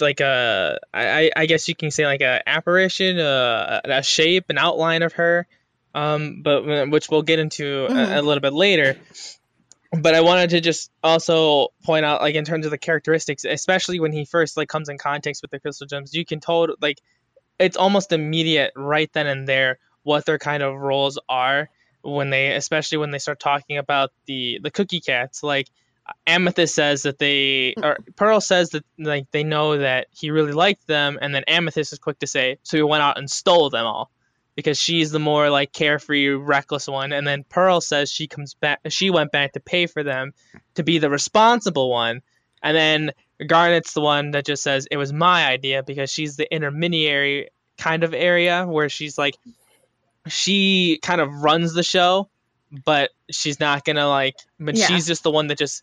[0.00, 4.58] like a, I, I guess you can say like a apparition, uh, a shape, an
[4.58, 5.46] outline of her,
[5.94, 8.16] um, but uh, which we'll get into Mhm.
[8.16, 8.96] a, a little bit later.
[9.92, 14.00] But I wanted to just also point out, like in terms of the characteristics, especially
[14.00, 17.00] when he first like comes in contact with the crystal gems, you can tell like
[17.58, 21.68] it's almost immediate right then and there what their kind of roles are
[22.06, 25.68] when they especially when they start talking about the the cookie cats like
[26.26, 30.86] amethyst says that they or pearl says that like they know that he really liked
[30.86, 33.84] them and then amethyst is quick to say so he went out and stole them
[33.84, 34.10] all
[34.54, 38.78] because she's the more like carefree reckless one and then pearl says she comes back
[38.88, 40.32] she went back to pay for them
[40.74, 42.22] to be the responsible one
[42.62, 43.12] and then
[43.46, 48.02] Garnet's the one that just says it was my idea because she's the intermediary kind
[48.02, 49.36] of area where she's like
[50.28, 52.28] she kind of runs the show,
[52.84, 54.86] but she's not gonna like but Yeah.
[54.86, 55.82] she's just the one that just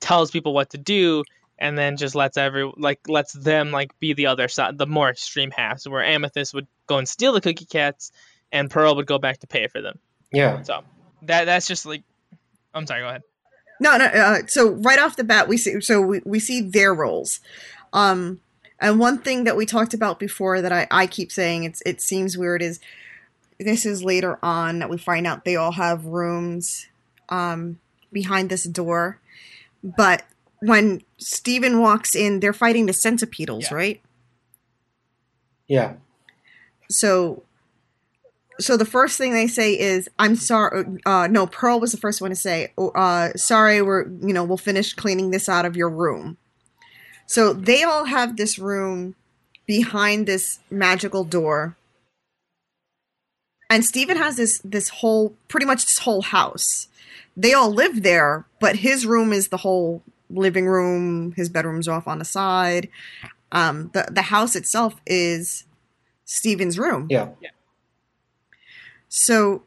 [0.00, 1.24] tells people what to do
[1.58, 5.08] and then just lets every like lets them like be the other side the more
[5.08, 8.10] extreme halves where Amethyst would go and steal the cookie cats
[8.52, 9.98] and Pearl would go back to pay for them.
[10.32, 10.62] Yeah.
[10.62, 10.82] So
[11.22, 12.02] that that's just like
[12.74, 13.22] I'm sorry, go ahead.
[13.80, 14.06] No, no.
[14.06, 17.40] Uh, so right off the bat, we see so we, we see their roles.
[17.92, 18.40] Um,
[18.80, 22.00] and one thing that we talked about before that I, I keep saying it's it
[22.00, 22.80] seems weird is
[23.58, 26.86] this is later on that we find out they all have rooms
[27.28, 27.78] um,
[28.12, 29.20] behind this door,
[29.82, 30.22] but
[30.60, 33.74] when Steven walks in, they're fighting the Centipeetles, Yeah.
[33.74, 34.00] right?
[35.66, 35.94] Yeah.
[36.90, 37.42] so
[38.60, 42.20] so the first thing they say is i'm sorry uh no pearl was the first
[42.20, 45.74] one to say "Oh, uh sorry we're you know we'll finish cleaning this out of
[45.76, 46.36] your room
[47.26, 49.14] so they all have this room
[49.66, 51.76] behind this magical door
[53.70, 56.88] and Steven has this this whole pretty much this whole house
[57.36, 62.06] they all live there but his room is the whole living room his bedroom's off
[62.08, 62.88] on the side
[63.52, 65.64] um the the house itself is
[66.24, 67.28] Steven's room Yeah.
[67.40, 67.50] yeah.
[69.08, 69.62] so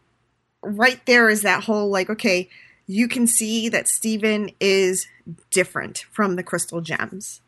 [0.61, 2.49] right there is that whole like, okay,
[2.87, 5.07] you can see that Steven is
[5.51, 7.41] different from the crystal gems.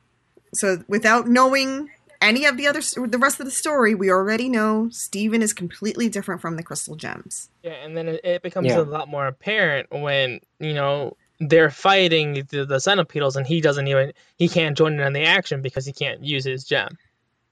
[0.54, 1.90] So without knowing
[2.22, 6.10] any of the other the rest of the story, we already know Steven is completely
[6.10, 7.50] different from the crystal gems.
[7.64, 8.80] Yeah, and then it, it becomes Yeah.
[8.80, 13.88] a lot more apparent when you know they're fighting the, the centipeetles, and he doesn't
[13.88, 16.98] even he can't join in on the action because he can't use his gem.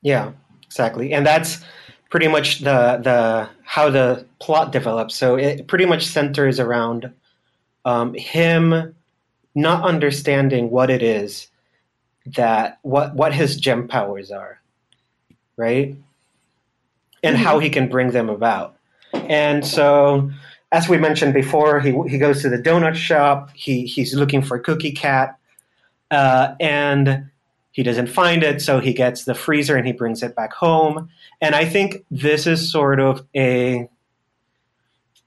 [0.02, 0.32] Yeah,
[0.64, 1.14] exactly.
[1.14, 1.64] And that's
[2.10, 5.16] pretty much the the how the plot develops.
[5.16, 7.12] So it pretty much centers around
[7.86, 8.94] um, him
[9.56, 11.48] not understanding what it is
[12.36, 14.60] that what what his gem powers are,
[15.56, 15.96] right?
[17.24, 18.76] And how he can bring them about.
[19.14, 20.32] And so
[20.72, 23.52] as we mentioned before, he he goes to the donut shop.
[23.54, 25.38] He he's looking for Cookie Cat,
[26.12, 27.30] uh, and
[27.72, 31.10] he doesn't find it, so he gets the freezer and he brings it back home.
[31.42, 33.88] And I think this is sort of a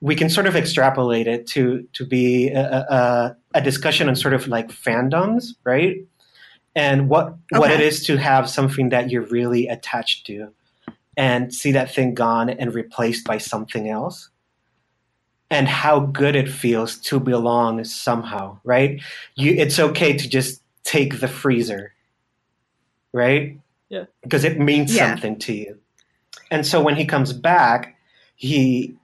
[0.01, 4.35] we can sort of extrapolate it to to be a, a, a discussion on sort
[4.35, 5.99] of like fandoms, right?
[6.77, 7.87] And what what it Okay.
[7.87, 10.53] is to have something that you're really attached to,
[11.17, 14.31] and see that thing gone and replaced by something else,
[15.51, 19.03] and how good it feels to belong somehow, right?
[19.35, 21.93] You, it's okay to just take the freezer,
[23.13, 23.59] right?
[23.89, 24.05] Yeah.
[24.23, 25.09] Because it means Yeah.
[25.11, 25.79] something to you.
[26.53, 27.97] And so when he comes back,
[28.37, 28.95] he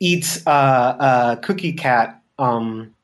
[0.00, 2.94] eats uh, a cookie cat um,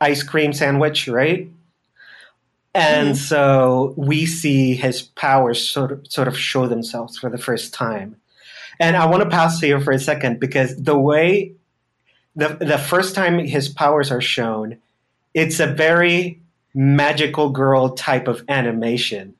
[0.00, 1.48] ice cream sandwich, right?
[2.78, 3.16] And Mhm.
[3.16, 8.16] so we see his powers sort of, sort of show themselves for the first time.
[8.80, 11.52] And I want to pause here for a second because the way
[12.36, 14.78] the the first time his powers are shown,
[15.34, 16.40] it's a very
[16.74, 19.34] magical girl type of animation,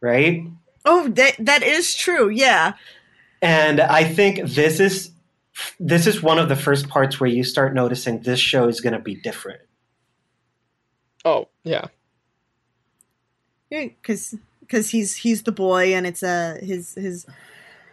[0.00, 0.44] right?
[0.86, 2.30] Oh, that that is true.
[2.30, 2.72] Yeah.
[3.42, 5.10] And I think this is
[5.78, 8.94] this is one of the first parts where you start noticing this show is going
[8.94, 9.60] to be different.
[11.24, 11.88] Oh yeah,
[13.70, 17.26] Yeah, because he's he's the boy, and it's uh, his his,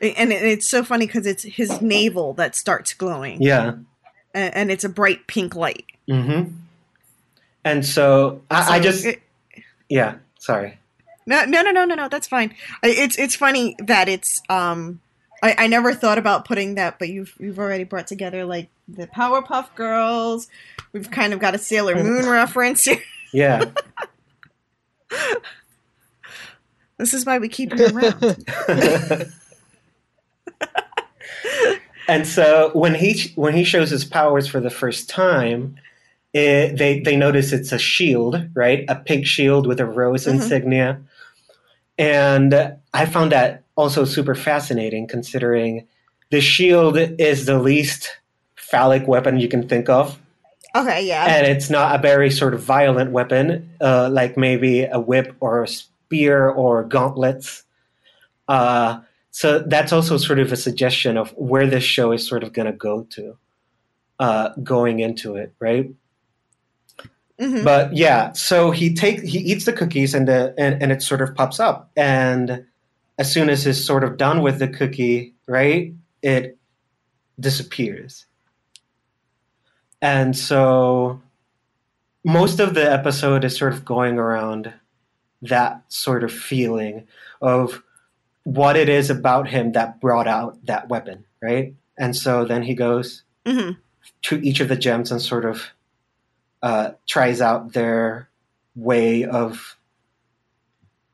[0.01, 3.73] and it's so funny because it's his navel that starts glowing, Yeah.
[4.33, 5.85] and, and it's a bright pink light.
[6.09, 6.53] Mm-hmm.
[7.63, 9.21] And so I, I just it-
[9.89, 10.15] yeah.
[10.39, 10.77] Sorry.
[11.25, 12.53] no no no no no no that's fine.
[12.83, 15.01] It's it's funny that it's um.
[15.43, 19.05] I, I never thought about putting that, but you've you've already brought together like the
[19.07, 20.47] Powerpuff Girls.
[20.93, 23.01] We've kind of got a Sailor Moon reference here.
[23.33, 23.65] Yeah.
[26.97, 28.45] This is why we keep him around.
[32.07, 35.75] and so when he when he shows his powers for the first time,
[36.33, 38.85] it, they they notice it's a shield, right?
[38.87, 40.33] A pink shield with a rose Mhm.
[40.35, 40.99] insignia,
[41.97, 45.85] and I found that also super fascinating, considering
[46.31, 48.09] the shield is the least
[48.55, 50.17] phallic weapon you can think of,
[50.75, 51.25] Okay, yeah.
[51.27, 55.63] and it's not a very sort of violent weapon, uh, like maybe a whip or
[55.63, 55.67] a
[56.05, 57.63] spear or gauntlets.
[58.47, 58.99] Uh,
[59.31, 62.67] so that's also sort of a suggestion of where this show is sort of going
[62.67, 63.37] to go to,
[64.19, 65.89] uh, going into it, right?
[67.39, 67.65] Mhm.
[67.65, 71.21] But yeah, so he take he eats the cookies and the and, and it sort
[71.21, 72.63] of pops up, and
[73.17, 76.57] as soon as he's sort of done with the cookie, right, it
[77.37, 78.25] disappears.
[80.01, 81.21] And so
[82.23, 84.73] most of the episode is sort of going around
[85.41, 87.07] that sort of feeling
[87.41, 87.83] of
[88.43, 91.73] what it is about him that brought out that weapon, right?
[91.97, 93.77] And so then he goes Mhm.
[94.23, 95.71] to each of the gems and sort of
[96.61, 98.27] uh, tries out their
[98.75, 99.77] way of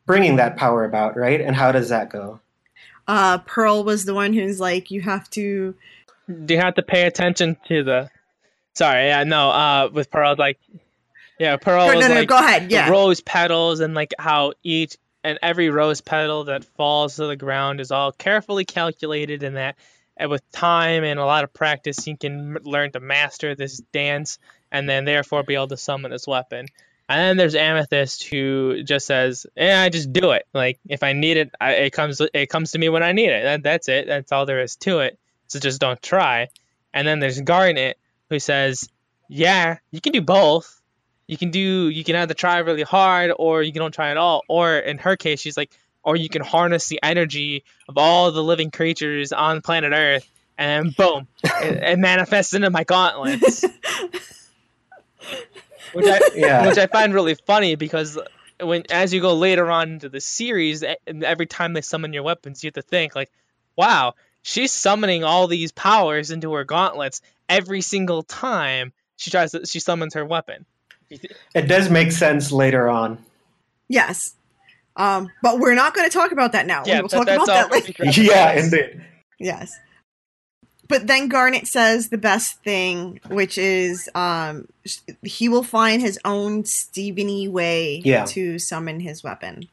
[0.05, 1.41] bringing that power about, right?
[1.41, 2.39] And how does that go?
[3.07, 5.75] Uh, Pearl was the one who's like, you have to.
[6.45, 8.09] do you have to pay attention to the?
[8.73, 9.49] Sorry, yeah, no.
[9.49, 10.57] Uh, with Pearl, like,
[11.41, 12.69] yeah, Pearl no, no, no, like go ahead.
[12.69, 12.87] Yeah.
[12.87, 17.81] rose petals and like how each and every rose petal that falls to the ground
[17.81, 19.75] is all carefully calculated and that
[20.17, 23.79] and with time and a lot of practice you can m- learn to master this
[23.91, 24.37] dance
[24.71, 26.67] and then therefore be able to summon this weapon.
[27.09, 30.45] And then there's amethyst who just says yeah i just do it.
[30.53, 33.29] Like if i need it I, it comes it comes to me when i need
[33.31, 33.43] it.
[33.45, 34.05] That, that's it.
[34.05, 35.17] That's all there is to it.
[35.47, 36.49] So just don't try.
[36.93, 37.97] And then there's garnet
[38.29, 38.87] who says
[39.27, 40.80] yeah you can do both
[41.31, 44.17] you can do you can either try really hard or you can don't try at
[44.17, 45.71] all or in her case she's like
[46.03, 50.93] or you can harness the energy of all the living creatures on planet earth and
[50.97, 53.63] boom it, it manifests into my gauntlets
[55.93, 56.67] which I, Yeah.
[56.67, 58.19] which I find really funny because
[58.59, 62.61] when as you go later on into the series every time they summon your weapons
[62.61, 63.31] you have to think like
[63.77, 69.65] wow she's summoning all these powers into her gauntlets every single time she tries to
[69.65, 70.65] she summons her weapon.
[71.53, 73.17] It does make sense later on.
[73.87, 74.33] Yes.
[74.95, 76.83] Um, but we're not going to talk about that now.
[76.85, 77.93] Yeah, we will talk about that later.
[78.21, 79.01] Yeah, indeed.
[79.39, 79.77] Yes.
[80.87, 84.67] But then Garnet says the best thing, which is um,
[85.23, 88.25] he will find his own Steveny way Yeah.
[88.25, 89.69] to summon his weapon.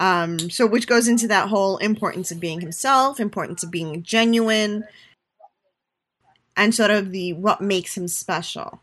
[0.00, 4.84] Um, so which goes into that whole importance of being himself, importance of being genuine,
[6.56, 8.80] and sort of the what makes him special.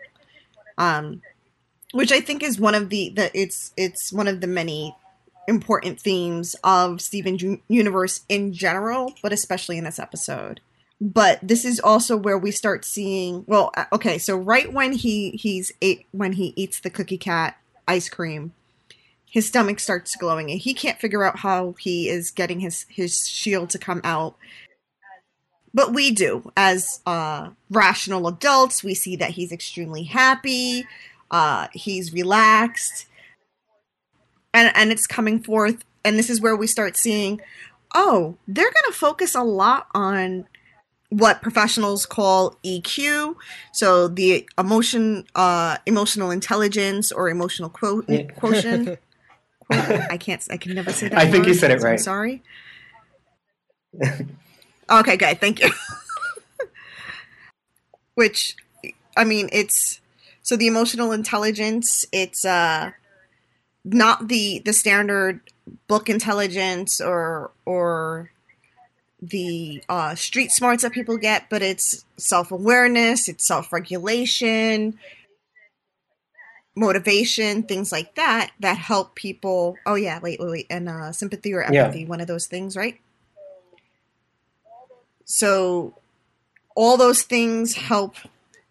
[0.81, 1.21] Um,
[1.93, 4.95] which I think is one of the the it's it's one of the many
[5.47, 10.61] important themes of Steven Universe in general, but especially in this episode.
[10.99, 13.43] But this is also where we start seeing.
[13.47, 17.57] Well, uh, okay, so right when he he's ate when he eats the cookie cat
[17.87, 18.53] ice cream,
[19.25, 23.27] his stomach starts glowing, and he can't figure out how he is getting his his
[23.27, 24.35] shield to come out.
[25.73, 30.85] But we do, as uh, rational adults, we see that he's extremely happy.
[31.29, 33.05] Uh, he's relaxed
[34.53, 37.39] and and it's coming forth and this is where we start seeing
[37.95, 40.45] oh they're going to focus a lot on
[41.09, 43.35] what professionals call EQ
[43.73, 48.23] so the emotion uh emotional intelligence or emotional quote Yeah.
[48.35, 48.99] quotient
[49.69, 51.99] I can't I can never say that I think you said it so I'm right.
[51.99, 52.43] sorry
[54.91, 55.69] okay good thank you
[58.15, 58.55] which
[59.17, 59.99] I mean it's
[60.41, 62.91] so the emotional intelligence it's uh
[63.83, 65.41] not the the standard
[65.87, 68.31] book intelligence or or
[69.21, 74.97] the uh, street smarts that people get, but it's self awareness, it's self regulation,
[76.75, 79.77] motivation, things like that that help people.
[79.85, 81.85] Oh yeah, wait, wait, wait, and uh, sympathy or Yeah.
[81.85, 82.99] empathy, one of those things, right?
[85.25, 85.95] So
[86.75, 88.15] all those things help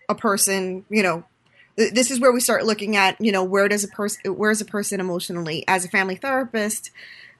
[0.08, 1.24] a person, you know,
[1.76, 4.50] th- this is where we start looking at you know where does a person where
[4.50, 5.64] is a person emotionally?
[5.68, 6.90] As a family therapist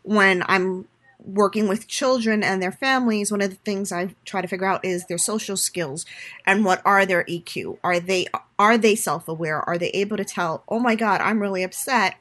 [0.02, 0.86] when i'm
[1.22, 4.84] working with children and their families one of the things i try to figure out
[4.84, 6.06] is their social skills
[6.46, 8.26] and what are their eq are they
[8.58, 9.66] are they self-aware?
[9.68, 12.16] Are they able to tell oh my god i'm really upset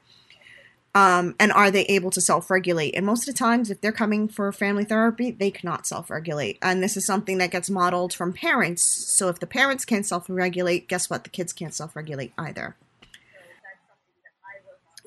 [0.96, 2.96] um, and are they able to self-regulate?
[2.96, 6.58] And most of the times if they're coming for family therapy they cannot self-regulate.
[6.62, 8.84] And this is something that gets modeled from parents.
[8.84, 11.24] So if the parents can't self-regulate guess what?
[11.24, 12.76] The kids can't self-regulate either.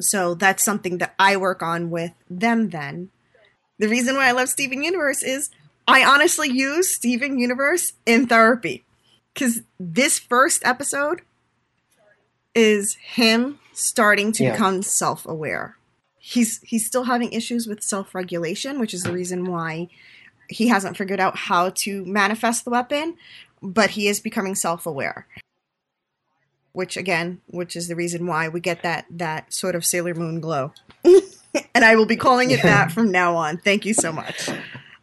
[0.01, 3.11] So that's something that i work on with them then.
[3.79, 5.51] The reason why i love steven universe is
[5.89, 8.85] i honestly use steven universe in therapy.
[9.35, 11.23] Because this first episode
[12.55, 14.53] is him starting to Yeah.
[14.53, 15.77] become self-aware.
[16.19, 19.89] He's he's still having issues with self-regulation, which is the reason why
[20.49, 23.17] he hasn't figured out how to manifest the weapon,
[23.63, 25.27] but he is becoming self-aware.
[26.73, 30.41] Which again, which is the reason why we get that that sort of Sailor Moon
[30.41, 30.73] glow.
[31.05, 33.59] and I will be calling it that from now on.
[33.59, 34.49] Thank you so much.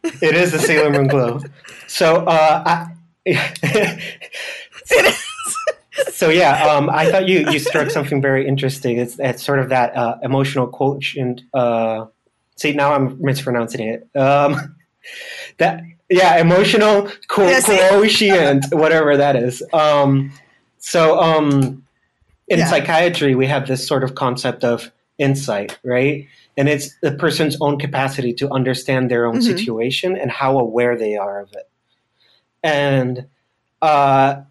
[0.02, 1.40] It is the Sailor Moon glow.
[1.86, 2.86] So, uh,
[3.26, 3.26] I,
[6.12, 8.98] so yeah, um, I thought you you struck something very interesting.
[8.98, 11.42] It's, it's sort of that uh, emotional quotient.
[11.52, 12.06] Uh,
[12.56, 14.08] see, now I'm mispronouncing it.
[14.16, 14.76] Um,
[15.58, 17.60] that yeah, emotional co- Yeah,
[17.90, 19.62] quotient, whatever that is.
[19.72, 20.32] Um,
[20.78, 21.84] so, um,
[22.48, 22.66] in Yeah.
[22.66, 26.26] psychiatry, we have this sort of concept of insight, right?
[26.56, 29.42] And it's the person's own capacity to understand their own Mhm.
[29.42, 31.68] situation and how aware they are of it.
[32.62, 33.26] And
[33.82, 34.42] uh,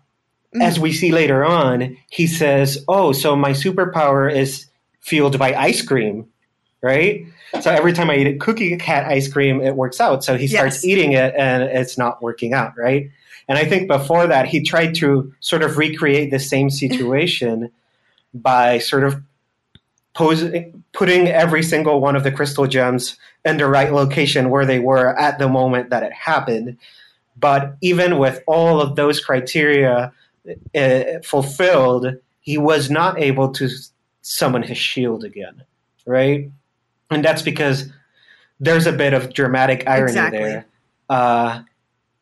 [0.55, 0.61] Mhm.
[0.63, 4.65] as we see later on, he says, "Oh, so my superpower is
[4.99, 6.25] fueled by ice cream,
[6.81, 7.23] right?
[7.61, 10.23] So every time I eat a cookie cat ice cream, it works out.
[10.23, 10.85] So he starts Yes.
[10.85, 13.09] eating it, and it's not working out, right?
[13.47, 17.69] And I think before that, he tried to sort of recreate the same situation
[18.33, 19.21] by sort of
[20.13, 24.79] posing, putting every single one of the crystal gems in the right location where they
[24.79, 26.77] were at the moment that it happened.
[27.39, 30.11] But even with all of those criteria
[30.75, 33.69] uh, fulfilled, he was not able to
[34.21, 35.63] summon his shield again,
[36.05, 36.51] right?
[37.09, 37.89] And that's because
[38.59, 40.39] there's a bit of dramatic irony Exactly.
[40.39, 40.65] there.
[41.09, 41.61] Uh,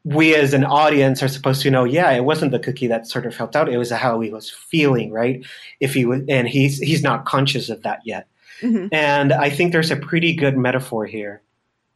[0.03, 3.25] we as an audience are supposed to know, yeah, it wasn't the cookie that sort
[3.25, 5.45] of helped out; it was how he was feeling, right?
[5.82, 8.28] If he was, and he's he's not conscious of that yet.
[8.61, 8.88] Mhm.
[8.93, 11.41] And I think there's a pretty good metaphor here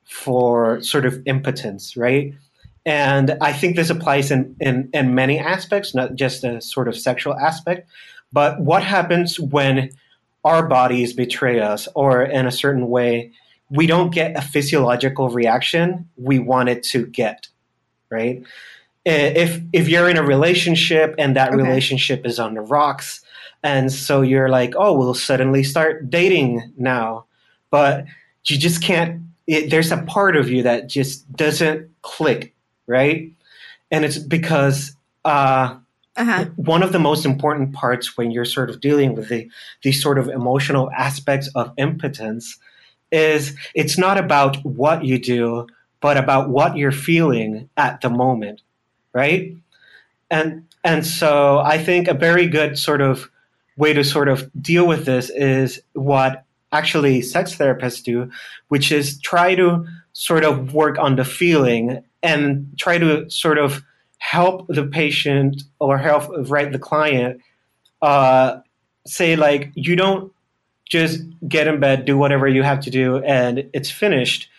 [0.03, 2.33] for sort of impotence, right?
[2.85, 6.97] And I think this applies in, in, in many aspects, not just a sort of
[6.97, 7.87] sexual aspect.
[8.33, 9.91] But what happens when
[10.43, 13.31] our bodies betray us, or in a certain way,
[13.69, 17.47] we don't get a physiological reaction we want it to get,
[18.09, 18.43] right?
[19.05, 21.63] If if you're in a relationship and that Okay.
[21.63, 23.21] relationship is on the rocks,
[23.63, 27.25] and so you're like, oh, we'll suddenly start dating now,
[27.69, 28.05] but
[28.45, 29.21] you just can't.
[29.47, 32.53] It, there's a part of you that just doesn't click,
[32.91, 33.31] right?
[33.89, 35.77] And it's because uh,
[36.17, 36.45] Uh-huh.
[36.57, 39.47] one of the most important parts when you're sort of dealing with the
[39.81, 42.59] these sort of emotional aspects of impotence
[43.11, 45.65] is it's not about what you do
[46.01, 48.61] but about what you're feeling at the moment
[49.13, 49.55] right
[50.29, 53.31] and and so i think a very good sort of
[53.77, 58.29] way to sort of deal with this is what actually sex therapists do
[58.67, 63.83] which is try to sort of work on the feeling and try to sort of
[64.17, 67.41] help the patient or help right the client
[68.01, 68.59] uh,
[69.05, 70.31] say like you don't
[70.87, 74.49] just get in bed do whatever you have to do and it's finished.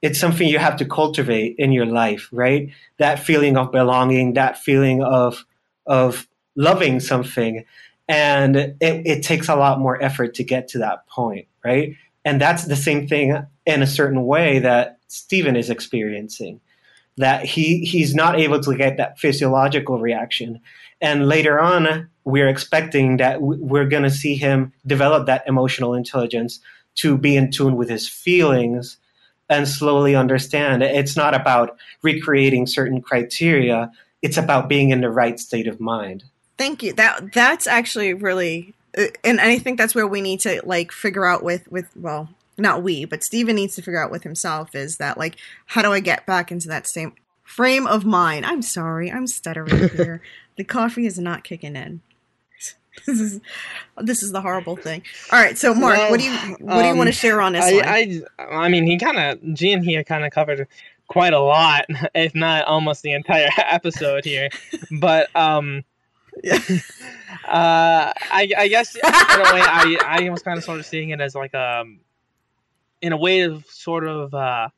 [0.00, 2.70] It's something you have to cultivate in your life right?
[2.98, 5.44] That feeling of belonging that feeling of
[5.86, 7.64] of loving something
[8.08, 11.94] and it, it takes a lot more effort to get to that point right?
[12.24, 16.60] And that's the same thing in a certain way that steven is experiencing
[17.16, 20.60] that he he's not able to get that physiological reaction.
[21.00, 26.60] And later on we're expecting that we're going to see him develop that emotional intelligence
[26.94, 28.98] to be in tune with his feelings
[29.48, 30.82] and slowly understand.
[30.82, 33.90] It's not about recreating certain criteria.
[34.22, 36.24] It's about being in the right state of mind.
[36.58, 36.92] Thank you.
[36.92, 41.24] That that's actually really, uh, and I think that's where we need to like figure
[41.24, 44.96] out with with well, not we, but Steven needs to figure out with himself is
[44.98, 45.36] that like
[45.66, 48.46] how do I get back into that same frame of mind?
[48.46, 50.22] I'm sorry, I'm stuttering here.
[50.56, 52.00] the coffee is not kicking in.
[53.06, 53.40] This is
[53.96, 55.02] this is the horrible thing.
[55.32, 57.40] All right, so Mark, Well, what do you what do you um, want to share
[57.40, 57.64] on this?
[57.64, 60.68] I, I, I mean, he kind of, Gian here kind of covered
[61.08, 64.50] quite a lot, if not almost the entire episode here.
[64.90, 65.84] But, um,
[66.44, 66.52] uh,
[67.48, 71.20] I, I guess in a way, I, I was kind of sort of seeing it
[71.20, 72.00] as like um,
[73.02, 74.68] in a way of sort of uh,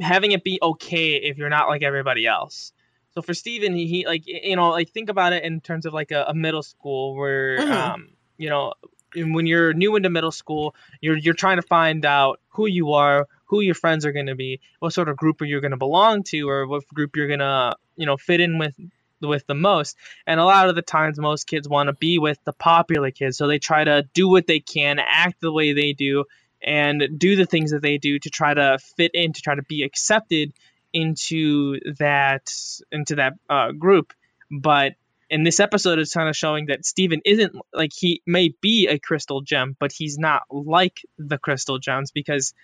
[0.00, 2.72] having it be okay if you're not like everybody else.
[3.14, 5.94] So for Steven, he, he like you know like think about it in terms of
[5.94, 7.72] like a, a middle school where Mhm.
[7.72, 8.74] um you know
[9.16, 13.28] when you're new into middle school you're you're trying to find out who you are,
[13.46, 15.78] who your friends are going to be, what sort of group are you going to
[15.78, 18.76] belong to, or what group you're going to you know fit in with
[19.22, 19.96] with the most.
[20.26, 23.38] And a lot of the times, most kids want to be with the popular kids,
[23.38, 26.26] so they try to do what they can, act the way they do,
[26.62, 29.62] and do the things that they do to try to fit in, to try to
[29.62, 30.52] be accepted
[30.92, 32.50] into that
[32.90, 34.12] into that uh, group.
[34.50, 34.94] But
[35.28, 38.98] in this episode, it's kind of showing that Steven isn't like he may be a
[38.98, 42.54] crystal gem, but he's not like the crystal gems because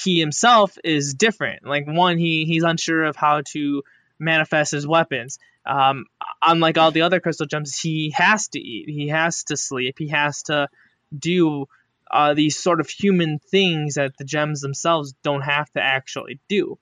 [0.00, 1.66] he himself is different.
[1.66, 3.82] Like one, he he's unsure of how to
[4.18, 5.38] manifest his weapons.
[5.66, 6.06] Um,
[6.42, 10.08] unlike all the other crystal gems, he has to eat, he has to sleep, he
[10.08, 10.68] has to
[11.16, 11.66] do
[12.12, 16.78] uh, these sort of human things that the gems themselves don't have to actually do.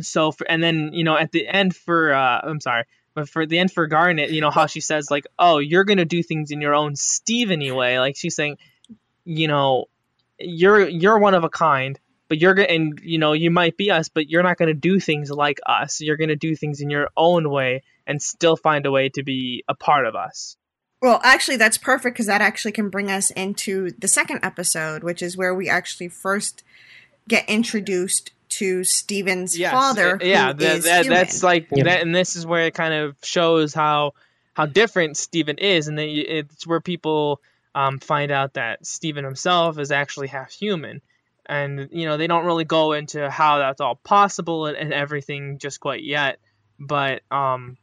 [0.00, 2.84] So, for, and then you know, at the end for uh, I'm sorry,
[3.14, 6.04] but for the end for Garnet, you know how she says like, "Oh, you're gonna
[6.04, 8.58] do things in your own Steveny way." Like she's saying,
[9.24, 9.86] you know,
[10.38, 13.90] you're you're one of a kind, but you're gonna and you know you might be
[13.90, 16.00] us, but you're not gonna do things like us.
[16.00, 19.64] You're gonna do things in your own way and still find a way to be
[19.68, 20.56] a part of us.
[21.00, 25.22] Well, actually, that's perfect because that actually can bring us into the second episode, which
[25.22, 26.64] is where we actually first
[27.28, 30.16] get introduced to Steven's Yes, father.
[30.20, 31.18] uh, yeah, who that, is that, human.
[31.18, 31.84] that's like Yeah.
[31.84, 34.14] that, and this is where it kind of shows how
[34.54, 37.40] how different Steven is, and then it's where people
[37.76, 41.00] um, find out that Steven himself is actually half human,
[41.46, 45.58] and you know they don't really go into how that's all possible and, and everything
[45.58, 46.40] just quite yet,
[46.80, 47.76] but um,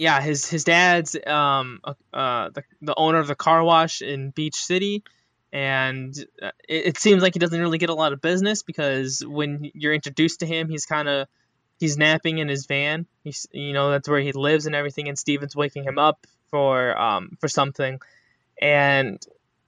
[0.00, 4.56] yeah, his his dad's um uh, the the owner of the car wash in Beach
[4.56, 5.04] City,
[5.52, 9.22] and uh, it, it seems like he doesn't really get a lot of business because
[9.24, 11.28] when you're introduced to him, he's kind of
[11.78, 13.04] he's napping in his van.
[13.24, 16.98] He's you know that's where he lives and everything, and Steven's waking him up for
[16.98, 18.00] um for something,
[18.60, 19.22] and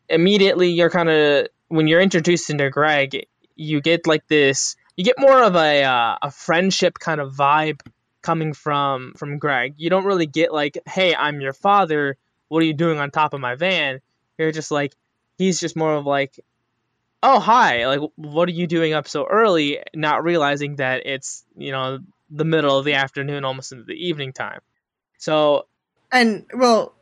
[0.08, 5.18] immediately you're kind of when you're introduced into Greg, you get like this you get
[5.18, 7.80] more of a uh, a friendship kind of vibe
[8.22, 9.74] coming from from Greg.
[9.76, 12.16] You don't really get like, "Hey, I'm your father.
[12.48, 14.00] What are you doing on top of my van?"
[14.38, 14.94] You're just like
[15.38, 16.38] he's just more of like,
[17.22, 17.86] "Oh, hi.
[17.86, 21.98] Like what are you doing up so early?" not realizing that it's, you know,
[22.30, 24.60] the middle of the afternoon almost into the evening time.
[25.18, 25.66] So,
[26.10, 26.94] and well,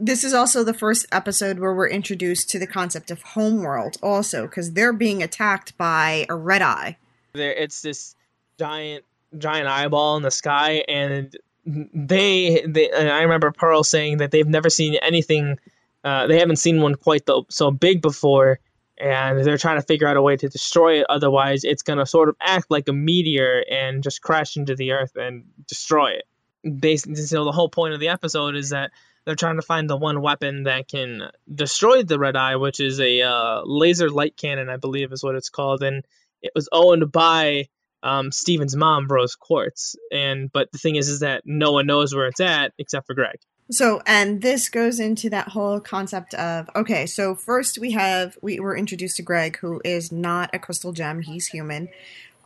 [0.00, 4.46] this is also the first episode where we're introduced to the concept of homeworld, also
[4.46, 6.96] because they're being attacked by a red eye.
[7.34, 8.14] There, it's this
[8.58, 9.04] giant,
[9.36, 12.90] giant eyeball in the sky, and they, they.
[12.90, 15.58] And I remember Pearl saying that they've never seen anything.
[16.04, 18.60] Uh, they haven't seen one quite the, so big before,
[18.98, 21.06] and they're trying to figure out a way to destroy it.
[21.08, 25.16] Otherwise, it's gonna sort of act like a meteor and just crash into the earth
[25.16, 26.24] and destroy it.
[26.62, 28.90] They, so the whole point of the episode is that
[29.24, 33.00] they're trying to find the one weapon that can destroy the red eye, which is
[33.00, 36.04] a uh, laser light cannon, I believe is what it's called, and
[36.42, 37.68] it was owned by
[38.02, 39.96] um, Steven's mom, Rose Quartz.
[40.12, 43.14] And but the thing is, is that no one knows where it's at except for
[43.14, 43.38] Greg.
[43.68, 47.06] So, and this goes into that whole concept of okay.
[47.06, 51.22] So first we have we were introduced to Greg, who is not a crystal gem;
[51.22, 51.88] he's human.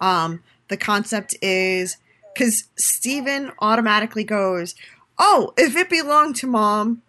[0.01, 1.99] Um, the concept is
[2.33, 4.75] because Steven automatically goes,
[5.19, 7.03] oh, if it belonged to mom,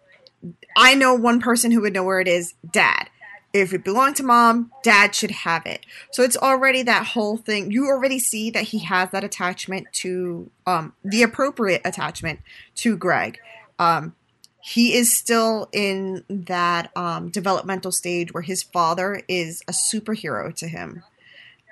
[0.76, 3.08] I know one person who would know where it is dad.
[3.52, 5.84] If it belonged to mom, dad should have it.
[6.10, 7.70] So it's already that whole thing.
[7.70, 12.40] You already see that he has that attachment to um, the appropriate attachment
[12.76, 13.38] to Greg.
[13.78, 14.14] Um,
[14.60, 20.68] he is still in that um, developmental stage where his father is a superhero to
[20.68, 21.02] him.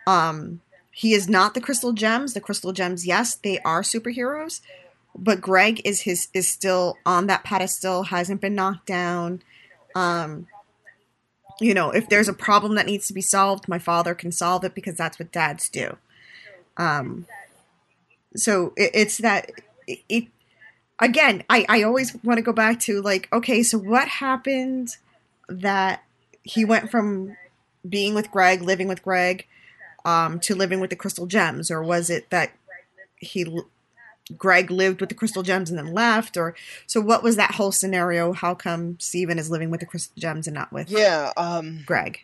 [0.07, 0.61] Um,
[0.91, 2.35] he is not the crystal gems.
[2.35, 4.61] The crystal gems, yes, they are superheroes,
[5.17, 9.41] but Greg is his is still on that pedestal, hasn't been knocked down.
[11.61, 14.65] You know, if there's a problem that needs to be solved, my father can solve
[14.65, 15.97] it because that's what dads do.
[16.77, 17.27] Um,
[18.35, 19.51] so it, it's that
[19.87, 20.25] it, it
[20.99, 21.45] again.
[21.51, 24.97] I I always want to go back to like, okay, so what happened
[25.49, 26.03] that
[26.43, 27.37] he went from
[27.87, 29.47] being with Greg, living with Greg,
[30.05, 32.53] um, to living with the crystal gems, or was it that
[33.17, 33.45] he
[34.37, 36.55] Greg lived with the crystal gems and then left, or
[36.87, 38.33] so what was that whole scenario?
[38.33, 42.21] How come Steven is living with the crystal gems and not with Yeah, um, Greg?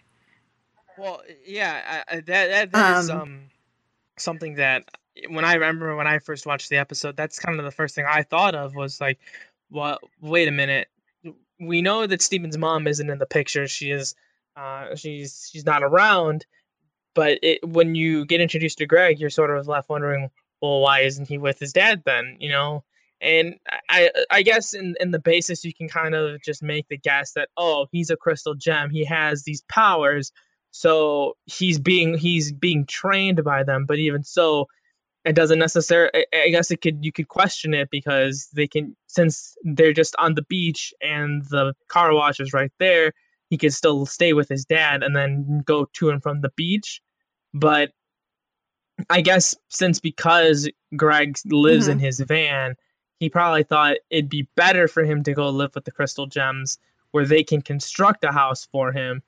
[0.98, 3.40] Well, yeah, I, I, that that, that is Um, um
[4.18, 4.84] something that
[5.28, 8.06] when I remember when I first watched the episode, that's kind of the first thing
[8.08, 9.18] I thought of was like,
[9.70, 10.88] well, wait a minute.
[11.58, 13.66] We know that Steven's mom isn't in the picture.
[13.66, 14.14] She is,
[14.56, 16.46] uh, she's she's not around.
[17.14, 20.30] But it, when you get introduced to Greg, you're sort of left wondering,
[20.62, 22.36] well, why isn't he with his dad then?
[22.40, 22.84] You know,
[23.20, 23.56] and
[23.90, 27.32] I I guess in in the basis you can kind of just make the guess
[27.32, 28.90] that oh he's a crystal gem.
[28.90, 30.32] He has these powers.
[30.72, 34.66] So he's being he's being trained by them but even so
[35.24, 39.56] it doesn't necessarily I- guess it could you could question it because they can since
[39.64, 43.12] they're just on the beach and the car wash is right there
[43.50, 47.00] he could still stay with his dad and then go to and from the beach.
[47.54, 47.90] But
[49.10, 52.04] I guess since because Greg lives in mm-hmm.
[52.04, 52.76] his van,
[53.18, 56.78] he probably thought it'd be better for him to go live with the Crystal Gems,
[57.10, 59.22] where they can construct a house for him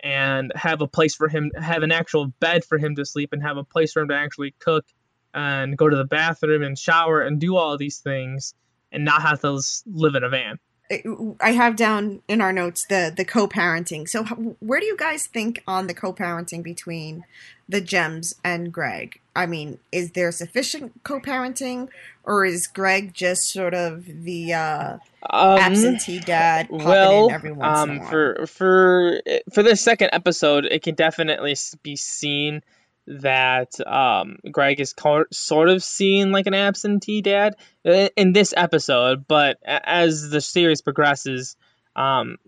[0.00, 3.42] and have a place for him, have an actual bed for him to sleep, and
[3.42, 4.84] have a place for him to actually cook
[5.32, 8.54] and go to the bathroom and shower and do all these things,
[8.92, 10.58] and not have to live in a van.
[10.90, 14.08] I have down in our notes the the co-parenting.
[14.08, 17.24] So where do you guys think on the co-parenting between
[17.68, 19.20] the Gems and Greg?
[19.34, 21.88] I mean, is there sufficient co-parenting,
[22.22, 24.98] or is Greg just sort of the uh,
[25.30, 29.22] Um, absentee dad well, in every once in a um, for for
[29.52, 32.62] for this second episode, it can definitely be seen
[33.06, 39.26] that um, Greg is co- sort of seen like an absentee dad in this episode,
[39.28, 41.56] but as the series progresses,
[41.96, 42.38] um,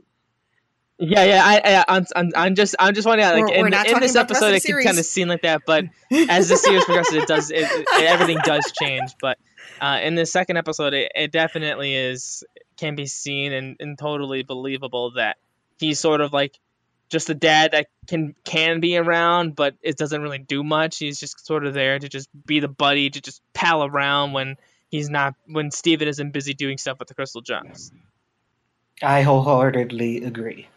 [0.99, 3.71] yeah, yeah, I, I, I'm, I'm, I'm just, I'm just wondering, like, We're- in, we're
[3.89, 5.85] in this about the rest of episode, it can kind of seem like that, but
[6.31, 9.11] as the series progresses, it does, it, it- everything does change.
[9.21, 9.37] But
[9.81, 12.45] uh, in the second episode, it, it definitely is
[12.79, 15.37] can be seen and, and totally believable that
[15.79, 16.59] he's sort of like
[17.09, 20.99] just a dad that can can be around, but it doesn't really do much.
[20.99, 24.57] He's just sort of there to just be the buddy, to just pal around when
[24.91, 27.93] he's not when Steven isn't busy doing stuff with the crystal gems.
[29.03, 30.69] I wholeheartedly agree.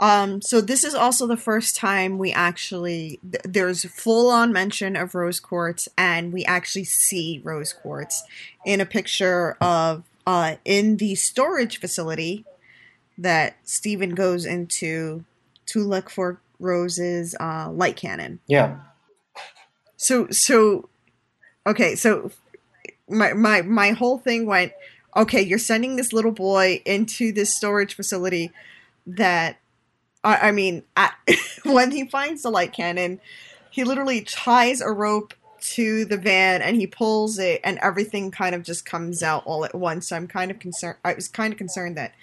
[0.00, 4.96] Um, so this is also the first time we actually th- there's full on mention
[4.96, 8.24] of rose quartz, and we actually see rose quartz
[8.64, 12.44] in a picture of uh in the storage facility
[13.16, 15.24] that Steven goes into
[15.72, 18.40] to look for Rose's uh, light cannon.
[18.46, 18.78] Yeah.
[19.96, 20.88] So so
[21.66, 22.30] okay, so
[23.08, 24.72] my my my whole thing went
[25.16, 28.52] okay, you're sending this little boy into this storage facility
[29.06, 29.58] that
[30.22, 30.84] I, I mean,
[31.64, 33.20] when he finds the light cannon,
[33.70, 38.54] he literally ties a rope to the van and he pulls it and everything kind
[38.54, 40.08] of just comes out all at once.
[40.08, 42.14] So I'm kind of concerned I was kind of concerned that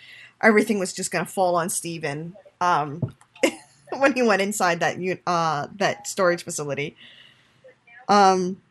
[0.42, 3.16] everything was just going to fall on Steven um,
[3.98, 6.96] when he went inside that uh, that storage facility.
[8.10, 8.62] Um,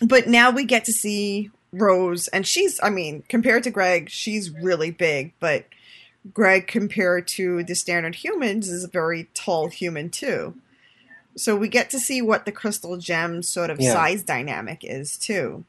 [0.00, 4.50] but now we get to see Rose, and she's, I mean, compared to Greg, she's
[4.50, 5.66] really big, but
[6.32, 10.54] Greg, compared to the standard humans, is a very tall human too.
[11.36, 13.92] So we get to see what the crystal gem sort of Yeah.
[13.92, 15.64] size dynamic is too.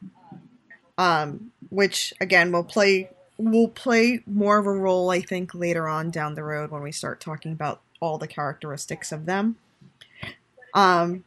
[0.98, 6.10] Um, which again will play will play more of a role, I think, later on
[6.12, 9.58] down the road when we start talking about all the characteristics of them.
[10.74, 11.24] Um,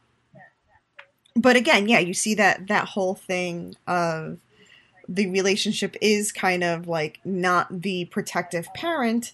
[1.35, 4.37] but again, yeah, you see that that whole thing of
[5.09, 9.33] the relationship is kind of like not the protective parent,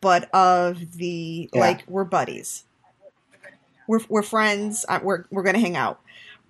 [0.00, 1.60] but of the Yeah.
[1.60, 2.64] like we're buddies,
[3.86, 6.00] we're we're friends, uh, we're we're gonna hang out.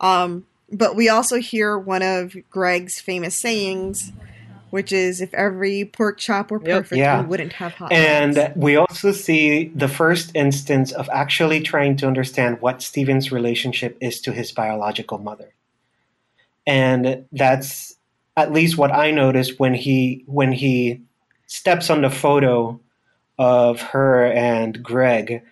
[0.00, 4.12] Um, but we also hear one of Greg's famous sayings,
[4.70, 6.76] which is, "If every pork chop were Yep.
[6.76, 7.20] perfect, Yeah.
[7.22, 11.96] we wouldn't have hot And dogs." we also see the first instance of actually trying
[11.98, 15.52] to understand what Steven's relationship is to his biological mother.
[16.66, 17.96] And that's
[18.36, 21.00] at least what I noticed when he when he
[21.46, 22.80] steps on the photo
[23.38, 25.42] of her and Greg.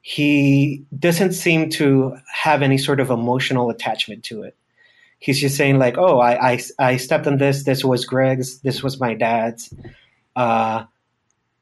[0.00, 4.54] He doesn't seem to have any sort of emotional attachment to it.
[5.24, 7.64] He's just saying like, "Oh, I I, I stepped on this.
[7.64, 8.60] This was Greg's.
[8.60, 9.72] This was my dad's."
[10.36, 10.84] Uh,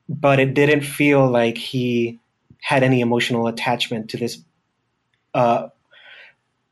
[0.09, 2.19] but it didn't feel like he
[2.61, 4.39] had any emotional attachment to this
[5.33, 5.69] uh,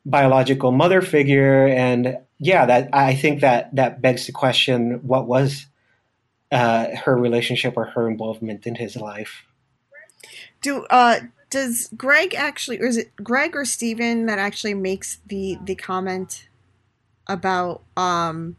[0.04, 5.66] biological mother figure and yeah that i think that that begs the question what was
[6.50, 9.44] uh, her relationship or her involvement in his life
[10.62, 11.20] Do uh
[11.50, 16.48] does Greg actually or is it Greg or Steven that actually makes the the comment
[17.32, 18.56] about um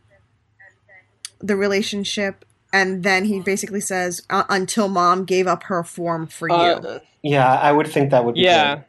[1.39, 6.49] the relationship and then he basically says uh, until mom gave up her form for
[6.49, 6.55] you.
[6.55, 8.76] Uh, yeah i would think that would be yeah.
[8.76, 8.86] good.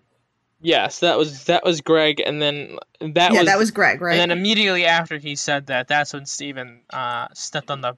[0.64, 4.12] Yes, that was that was Greg, and then that yeah, was that was Greg, right?
[4.12, 7.96] And then immediately after he said that, that's when Steven uh, stepped on the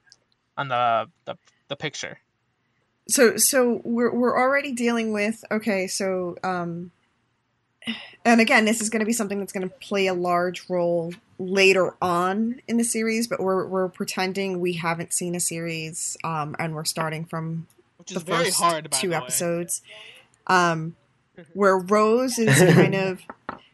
[0.57, 1.37] on the the,
[1.69, 2.19] the picture.
[3.09, 6.91] so so we're we're already dealing with okay so um
[8.25, 11.13] and again this is going to be something that's going to play a large role
[11.39, 16.55] later on in the series but we're we're pretending we haven't seen a series um
[16.59, 17.67] and we're starting from
[17.97, 18.63] Which the first
[18.93, 19.83] two episodes.
[20.47, 20.95] Um
[21.53, 23.21] where rose is kind of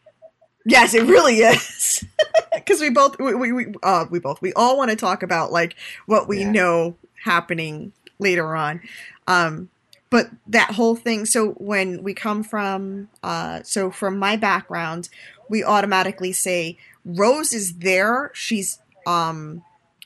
[0.65, 2.05] yes it really is.
[2.53, 5.51] Because we both we, we, we uh we both we all want to talk about
[5.51, 6.51] like what we Yeah.
[6.51, 8.81] know happening later on.
[9.27, 9.69] Um
[10.09, 15.07] but that whole thing so when we come from uh so from my background
[15.49, 18.31] we automatically say rose is there.
[18.33, 19.63] She's um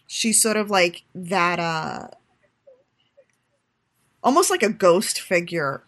[0.07, 2.07] she's sort of like that uh
[4.23, 5.83] almost like a ghost figure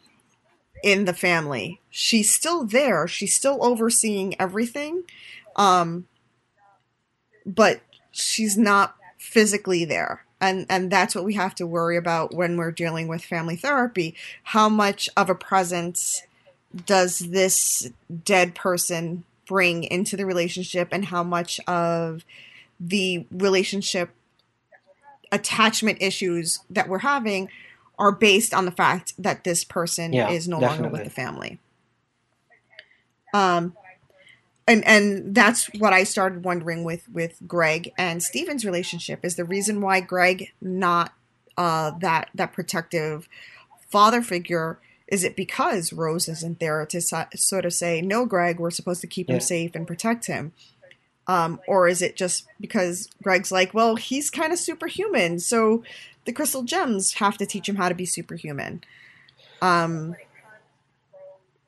[0.83, 1.81] in the family.
[1.89, 3.07] She's still there.
[3.07, 5.03] She's still overseeing everything
[5.55, 6.07] um
[7.45, 7.81] but
[8.11, 10.25] she's not physically there.
[10.39, 14.15] And and that's what we have to worry about when we're dealing with family therapy.
[14.43, 16.21] How much of a presence
[16.85, 17.89] does this
[18.23, 22.25] dead person bring into the relationship and how much of
[22.79, 24.11] the relationship
[25.31, 27.49] attachment issues that we're having
[27.99, 31.59] are based on the fact that this person Yeah, is no longer with the family.
[33.33, 33.75] Um
[34.67, 39.45] and and that's what I started wondering with with Greg and Steven's relationship is the
[39.45, 41.13] reason why Greg not
[41.57, 43.27] uh that that protective
[43.89, 48.59] father figure is it because Rose isn't there to so, sort of say no Greg
[48.59, 49.35] we're supposed to keep Yeah.
[49.35, 50.53] him safe and protect him
[51.27, 55.83] um or is it just because Greg's like well he's kind of superhuman so
[56.25, 58.81] the crystal gems have to teach him how to be superhuman
[59.61, 60.15] um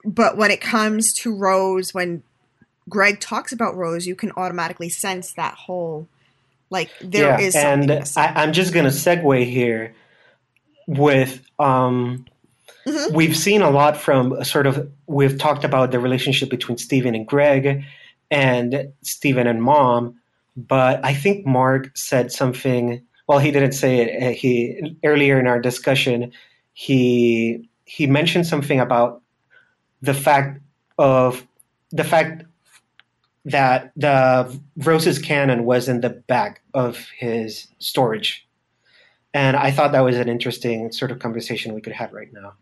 [0.06, 2.24] but when it comes to Rose, when
[2.88, 6.08] Greg talks about Rose, you can automatically sense that whole
[6.70, 7.92] like there is and.
[8.16, 9.96] I, i'm just going to segue here
[10.86, 12.26] with um
[12.86, 13.12] Mhm.
[13.14, 17.28] we've seen a lot from sort of we've talked about the relationship between Steven and
[17.28, 17.84] Greg
[18.32, 20.16] and Steven and mom,
[20.56, 25.48] but I think Mark said something well he didn't say it uh, he earlier in
[25.48, 26.32] our discussion
[26.74, 29.22] he he mentioned something about
[30.02, 30.62] the fact
[30.98, 31.46] of
[31.92, 32.44] the fact
[33.46, 38.46] that the Rose's cannon was in the back of his storage.
[39.34, 42.54] And I thought that was an interesting sort of conversation we could have right now.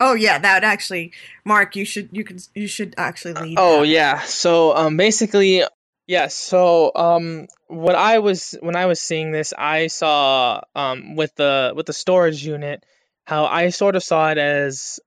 [0.00, 1.12] Oh yeah, that would actually
[1.44, 3.56] Mark, you should you can you should actually lead.
[3.58, 3.88] Oh that.
[3.88, 4.20] yeah.
[4.20, 5.62] So um, basically,
[6.06, 6.34] Yes.
[6.34, 11.72] So, um, what I was when I was seeing this, I saw um with the
[11.74, 12.84] with the storage unit,
[13.24, 15.00] how I sort of saw it as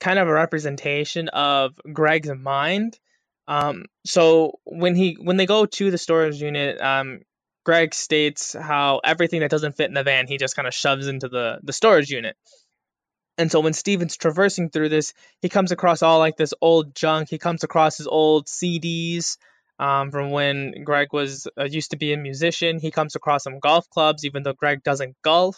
[0.00, 2.98] kind of a representation of Greg's mind.
[3.48, 7.20] Um, so when he when they go to the storage unit, um,
[7.64, 11.06] Greg states how everything that doesn't fit in the van he just kind of shoves
[11.06, 12.36] into the the storage unit.
[13.38, 15.12] And so when Steven's traversing through this,
[15.42, 17.28] he comes across all like this old junk.
[17.28, 19.36] He comes across his old CDs
[19.78, 22.78] um, from when Greg was uh, used to be a musician.
[22.78, 25.56] He comes across some golf clubs, even though Greg doesn't golf.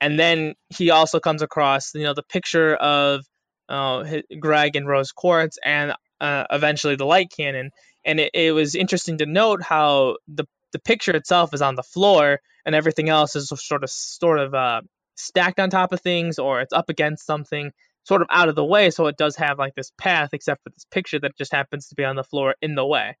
[0.00, 3.24] And then he also comes across, you know, the picture of
[3.68, 4.04] uh,
[4.38, 7.70] Greg and Rose Quartz, and uh, eventually the light cannon.
[8.04, 11.82] And it, it was interesting to note how the the picture itself is on the
[11.82, 14.80] floor, and everything else is sort of sort of uh,
[15.16, 17.70] stacked on top of things, or it's up against something,
[18.04, 18.90] sort of out of the way.
[18.90, 21.94] So it does have like this path, except for this picture that just happens to
[21.94, 23.16] be on the floor in the way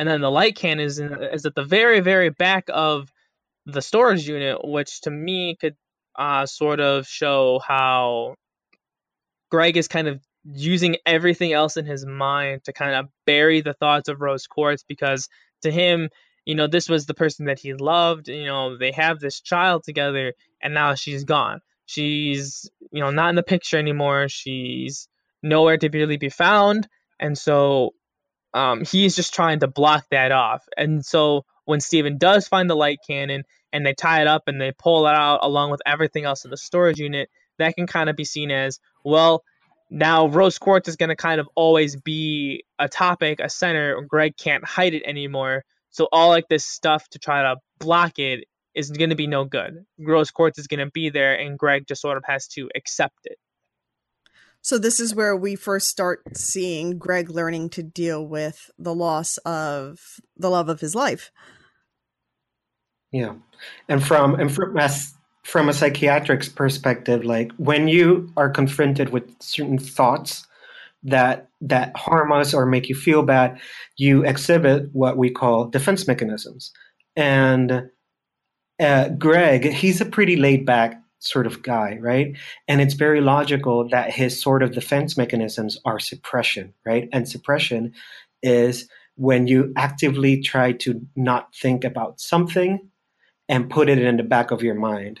[0.00, 3.12] and then the light can is in, is at the very very back of
[3.66, 5.76] the storage unit, which to me could
[6.18, 8.34] uh, sort of show how
[9.50, 13.74] Greg is kind of using everything else in his mind to kind of bury the
[13.74, 15.28] thoughts of Rose Quartz because
[15.62, 16.08] to him,
[16.44, 18.28] you know, this was the person that he loved.
[18.28, 21.60] You know, they have this child together, and now she's gone.
[21.86, 24.28] She's, you know, not in the picture anymore.
[24.28, 25.08] She's
[25.42, 26.88] nowhere to really be found.
[27.18, 27.94] And so
[28.54, 30.64] um, he's just trying to block that off.
[30.76, 34.60] And so when Steven does find the light cannon and they tie it up and
[34.60, 37.28] they pull it out along with everything else in the storage unit,
[37.58, 39.44] that can kind of be seen as well.
[39.90, 44.00] Now Rose Quartz is going to kind of always be a topic, a center.
[44.02, 45.64] Greg can't hide it anymore.
[45.90, 49.44] So all like this stuff to try to block it is going to be no
[49.44, 49.84] good.
[49.98, 53.18] Rose Quartz is going to be there, and Greg just sort of has to accept
[53.24, 53.38] it.
[54.62, 59.38] So this is where we first start seeing Greg learning to deal with the loss
[59.38, 59.98] of
[60.36, 61.32] the love of his life.
[63.10, 63.34] Yeah.
[63.88, 69.34] And from and from as from a psychiatric's perspective, like when you are confronted with
[69.40, 70.46] certain thoughts
[71.02, 73.60] that that harm us or make you feel bad,
[73.96, 76.72] you exhibit what we call defense mechanisms.
[77.16, 77.90] And
[78.80, 82.36] uh, Greg, he's a pretty laid back sort of guy, right?
[82.66, 87.08] And it's very logical that his sort of defense mechanisms are suppression, right?
[87.12, 87.92] And suppression
[88.42, 92.88] is when you actively try to not think about something
[93.50, 95.20] and put it in the back of your mind.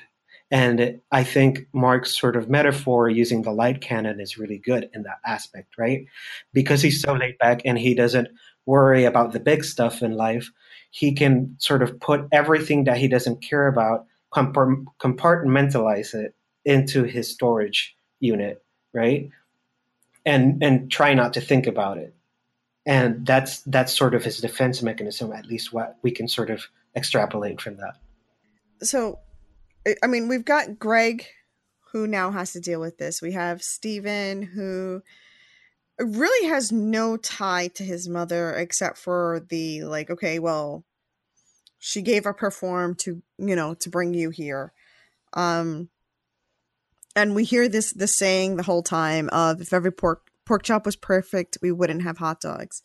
[0.50, 5.04] And I think Mark's sort of metaphor using the light cannon is really good in
[5.04, 6.06] that aspect, right?
[6.52, 8.28] Because he's so laid back and he doesn't
[8.66, 10.50] worry about the big stuff in life,
[10.90, 16.34] he can sort of put everything that he doesn't care about compartmentalize it
[16.64, 19.30] into his storage unit, right?
[20.24, 22.14] And and try not to think about it.
[22.86, 26.66] And that's that's sort of his defense mechanism, at least what we can sort of
[26.94, 27.94] extrapolate from that.
[28.82, 29.18] So,
[30.02, 31.26] I mean, we've got Greg,
[31.92, 33.22] who now has to deal with this.
[33.22, 35.02] We have Steven, who
[36.00, 40.84] really has no tie to his mother except for the like okay well
[41.78, 44.72] she gave up her form to you know to bring you here
[45.34, 45.88] um
[47.14, 50.86] and we hear this this saying the whole time of if every pork pork chop
[50.86, 52.82] was perfect we wouldn't have hot dogs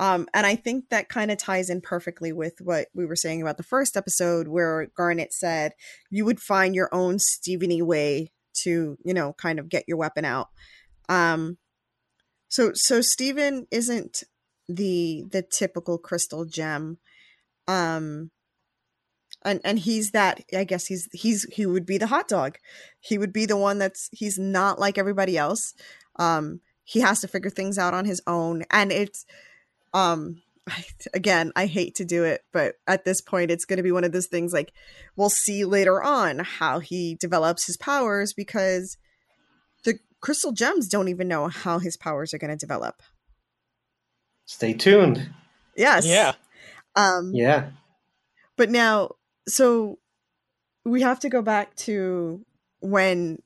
[0.00, 3.40] um and i think that kind of ties in perfectly with what we were saying
[3.40, 5.72] about the first episode where garnet said
[6.10, 10.24] you would find your own steveny way to you know kind of get your weapon
[10.24, 10.48] out.
[11.08, 11.58] Um
[12.48, 14.24] so so steven isn't
[14.68, 16.98] the the typical crystal gem
[17.66, 18.30] um
[19.44, 22.58] and and he's that i guess he's he's he would be the hot dog.
[23.00, 25.74] He would be the one that's he's not like everybody else.
[26.16, 29.24] Um he has to figure things out on his own and it's
[29.94, 30.40] um
[31.14, 34.04] again i hate to do it but at this point it's going to be one
[34.04, 34.72] of those things like
[35.16, 38.96] we'll see later on how he develops his powers because
[39.84, 43.02] the crystal gems don't even know how his powers are going to develop
[44.44, 45.30] stay tuned
[45.76, 46.34] yes yeah
[46.96, 47.70] um, yeah.
[48.56, 49.12] But now,
[49.48, 49.98] so
[50.84, 52.44] we have to go back to
[52.80, 53.38] when.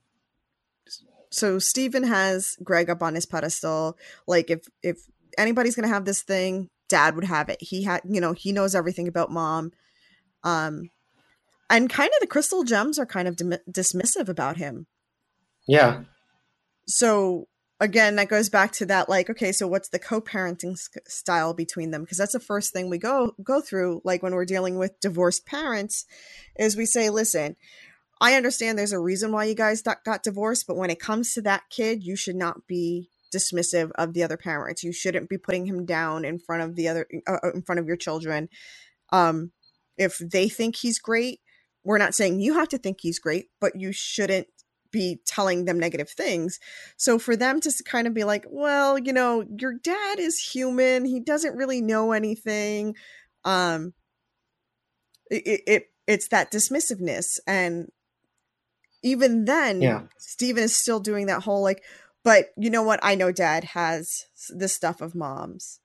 [1.31, 3.97] So Steven has Greg up on his pedestal.
[4.27, 4.99] Like if if
[5.39, 7.59] anybody's gonna have this thing, Dad would have it.
[7.61, 9.73] He had, you know, he knows everything about Mom.
[10.43, 10.91] Um,
[11.71, 14.87] and kind of the crystal gems are kind of dim- dismissive about him.
[15.67, 16.03] Yeah.
[16.87, 17.49] So
[17.81, 20.77] again that goes back to that like okay so what's the co-parenting
[21.09, 24.45] style between them because that's the first thing we go go through like when we're
[24.45, 26.07] dealing with divorced parents
[26.57, 27.57] is we say listen
[28.21, 31.43] i understand there's a reason why you guys got divorced but when it comes to
[31.43, 34.83] that kid you should not be dismissive of the other parents.
[34.83, 37.81] You shouldn't be putting him down in front of the other uh, uh, in front
[37.81, 38.49] of your children.
[39.13, 39.53] Um,
[39.97, 41.41] if they think he's great,
[41.85, 44.47] we're not saying you have to think he's great, but you shouldn't
[44.91, 46.59] be telling them negative things.
[46.97, 51.05] So for them to kind of be like, well, you know, your dad is human.
[51.05, 52.95] He doesn't really know anything.
[53.45, 53.93] Um,
[55.31, 57.89] it, it it's that dismissiveness and
[59.03, 60.03] even then Yeah.
[60.19, 61.83] Steven is still doing that whole like
[62.25, 63.01] but you know what?
[63.03, 65.81] I know dad has this stuff of moms.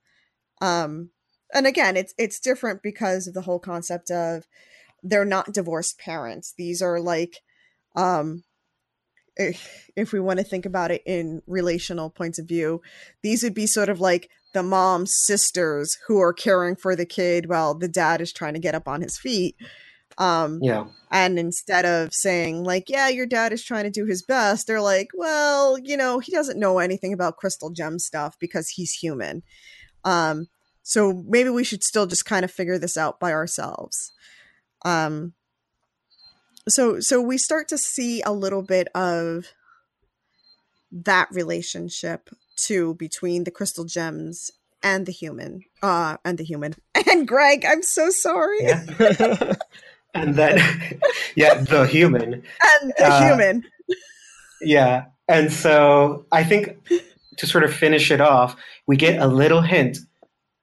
[0.60, 1.10] Um
[1.54, 4.44] and again it's it's different because of the whole concept of
[5.02, 6.54] they're not divorced parents.
[6.56, 7.38] These are like
[7.96, 8.44] um
[9.36, 12.82] if, if we want to think about it in relational points of view
[13.22, 17.48] these would be sort of like the mom's sisters who are caring for the kid
[17.48, 19.54] while the dad is trying to get up on his feet
[20.20, 20.84] um Yeah.
[21.10, 24.80] and instead of saying like yeah your dad is trying to do his best they're
[24.80, 29.42] like well you know he doesn't know anything about crystal gem stuff because he's human
[30.04, 30.46] um
[30.82, 34.12] so maybe we should still just kind of figure this out by ourselves
[34.84, 35.32] um
[36.68, 39.46] so so we start to see a little bit of
[40.92, 44.50] that relationship too between the crystal gems
[44.82, 46.74] and the human uh and the human
[47.10, 49.54] and greg i'm so sorry Yeah.
[50.14, 50.58] and then,
[51.36, 52.34] yeah, the human.
[52.34, 53.64] and the Uh, human
[54.60, 55.06] Yeah.
[55.28, 56.76] And so I think
[57.38, 58.56] to sort of finish it off,
[58.86, 59.98] we get a little hint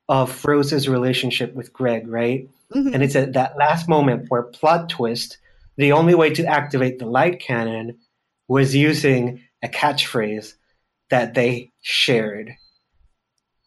[0.09, 2.47] of Rose's relationship with Greg, right?
[2.75, 2.93] Mhm.
[2.93, 5.37] And it's at that last moment where plot twist,
[5.77, 7.97] the only way to activate the light cannon
[8.47, 10.53] was using a catchphrase
[11.09, 12.51] that they shared.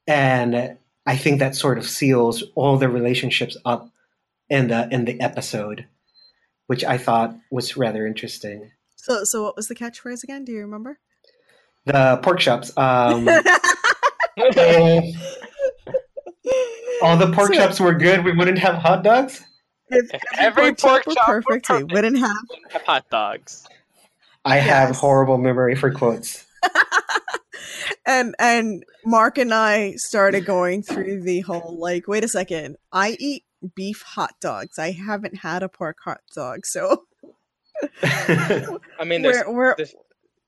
[0.07, 0.77] And
[1.07, 3.89] I think that sort of seals all the relationships up
[4.51, 5.87] in the in the episode,
[6.67, 8.71] which I thought was rather interesting.
[8.97, 10.45] So, so what was the catchphrase again?
[10.45, 10.99] Do you remember?
[11.87, 12.77] The pork chops.
[12.77, 13.27] Um,
[14.37, 15.17] if
[17.03, 19.43] all the pork So- chops were good, we wouldn't have hot dogs.
[19.89, 22.37] If If every chop pork were chop were perfect, we wouldn't have.
[22.71, 23.67] Have hot dogs.
[24.45, 26.47] I have horrible memory for quotes.
[28.07, 33.17] and and Mark and I started going through the whole like, wait a second, I
[33.19, 33.45] eat
[33.75, 34.79] beef hot dogs.
[34.79, 37.05] I haven't had a pork hot dog, so
[38.03, 39.95] I mean, there's, where where there's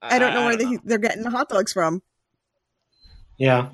[0.01, 0.71] I don't know where know.
[0.73, 2.03] they, they're getting the hot dogs from.
[3.39, 3.71] yeah.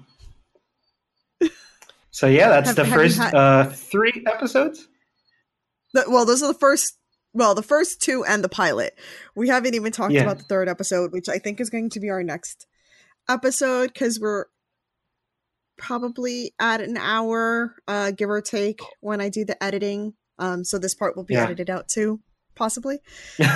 [2.10, 4.88] So yeah, that's Have- the have first had- uh, three episodes.
[5.94, 6.94] The, well, those are the first.
[7.32, 8.98] Well, the first two and the pilot.
[9.36, 10.22] We haven't even talked Yeah.
[10.22, 12.66] about the third episode, which I think is going to be our next
[13.28, 14.46] episode because we're
[15.78, 20.14] probably at an hour, uh, give or take, when I do the editing.
[20.38, 21.44] Um, so this part will be Yeah.
[21.44, 22.20] edited out too,
[22.54, 22.98] possibly.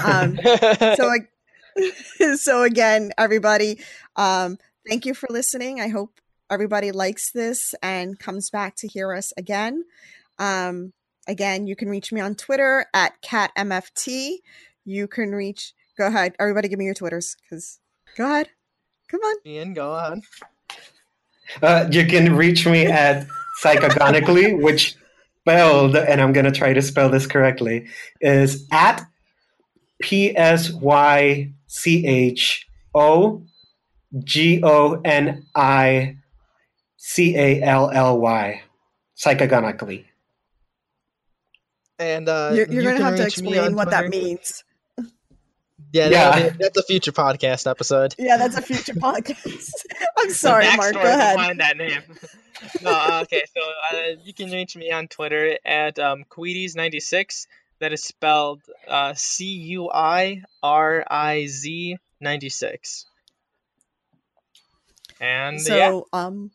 [0.04, 0.36] Um,
[0.96, 1.28] so like,
[2.36, 3.78] so again, everybody,
[4.16, 4.58] um,
[4.88, 5.80] thank you for listening.
[5.80, 6.20] I hope
[6.50, 9.84] everybody likes this and comes back to hear us again.
[10.38, 10.92] Um,
[11.26, 14.38] again, you can reach me on Twitter at catmft.
[14.84, 15.72] You can reach.
[15.96, 17.78] Go ahead, everybody, give me your Twitters, because
[18.16, 18.48] go ahead,
[19.08, 19.36] come on.
[19.44, 20.22] Gian, go on.
[21.60, 23.26] Uh, you can reach me at
[23.62, 24.96] psychogonically, which
[25.40, 27.88] spelled, and I'm going to try to spell this correctly,
[28.20, 29.04] is at
[30.00, 33.42] P S Y C H O
[34.24, 36.16] G O N I
[36.96, 38.62] C A L L Y.
[39.16, 40.04] Psychogonically.
[41.98, 44.64] And uh, you're you're you going to have to explain on what that means.
[45.92, 46.30] Yeah, Yeah.
[46.30, 48.14] that'll that's a future podcast episode.
[48.18, 49.70] Yeah, that's a future podcast.
[50.18, 50.92] I'm sorry, The Mark.
[50.94, 51.36] Go backstory ahead.
[51.36, 52.02] behind that name.
[52.82, 53.62] no, uh, okay, so
[53.92, 57.46] uh, you can reach me on Twitter at um, Cuities96.
[57.80, 63.06] That is spelled uh, C U I R I Z 96.
[65.20, 66.50] And so yeah, um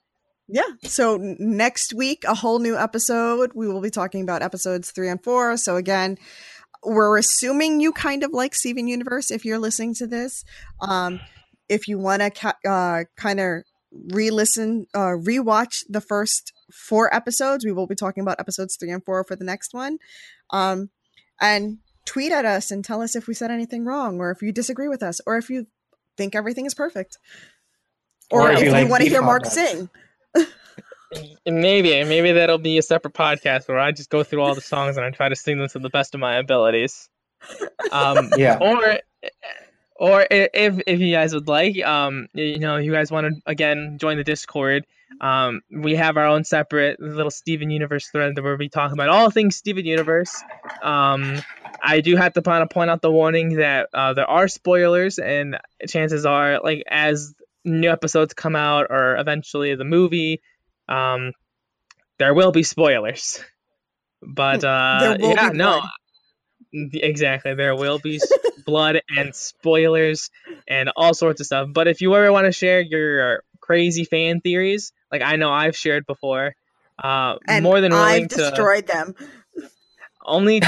[0.50, 5.10] yeah so next week a whole new episode we will be talking about episodes three
[5.10, 6.18] and four so again
[6.84, 10.44] we're assuming you kind of like steven universe if you're listening to this.
[10.80, 11.20] Um
[11.70, 17.66] if you want to ca- uh kind of re-listen uh rewatch the first four episodes
[17.66, 19.98] we will be talking about episodes three and four for the next one.
[20.50, 20.90] Um
[21.40, 24.52] and tweet at us and tell us if we said anything wrong or if you
[24.52, 25.68] disagree with us or if you
[26.16, 27.18] think everything is perfect.
[28.30, 29.90] Or, if, you, like want to hear Mark sing.
[31.46, 34.98] Maybe maybe that'll be a separate podcast where I just go through all the songs
[34.98, 37.10] and I try to sing them to the best of my abilities.
[37.92, 38.58] Um, Yeah.
[38.60, 39.00] or
[39.96, 43.98] or if if you guys would like um you know you guys want to again
[44.00, 44.86] join the discord
[45.22, 49.10] um we have our own separate little steven universe thread that we'll be talking about
[49.10, 50.44] all things steven universe
[50.84, 51.42] um
[51.82, 55.18] i do have to kind of point out the warning that uh, there are spoilers
[55.18, 57.34] and chances are like as
[57.66, 60.42] new episodes come out or eventually the movie,
[60.88, 61.34] um,
[62.20, 63.40] there will be spoilers.
[64.22, 65.82] But uh, yeah, no,
[66.74, 67.54] exactly.
[67.56, 68.20] There will be
[68.66, 70.30] blood and spoilers
[70.68, 71.70] and all sorts of stuff.
[71.72, 75.76] But if you ever want to share your crazy fan theories, like I know I've
[75.76, 76.56] shared before,
[77.02, 79.16] uh, And more than willing I've to destroyed them.
[80.26, 80.62] only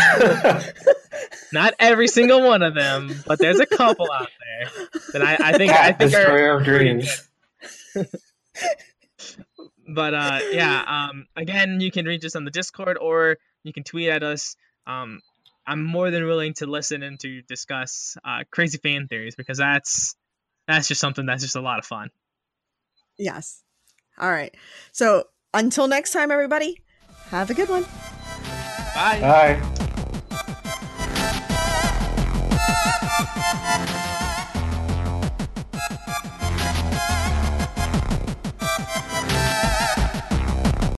[1.52, 5.58] not every single one of them, but there's a couple out there that I, I
[5.58, 7.28] think I Cat think are of dreams.
[9.94, 13.84] but uh yeah um again you can reach us on the discord or you can
[13.84, 14.56] tweet at us
[14.88, 15.20] um
[15.68, 20.16] i'm more than willing to listen and to discuss uh crazy fan theories because that's
[20.68, 22.10] that's just something that's just a lot of fun
[23.20, 23.64] Yes.
[24.18, 24.56] All right.
[24.94, 26.82] So until next time, everybody,
[27.30, 27.84] have a good one.
[28.96, 29.86] bye Bye.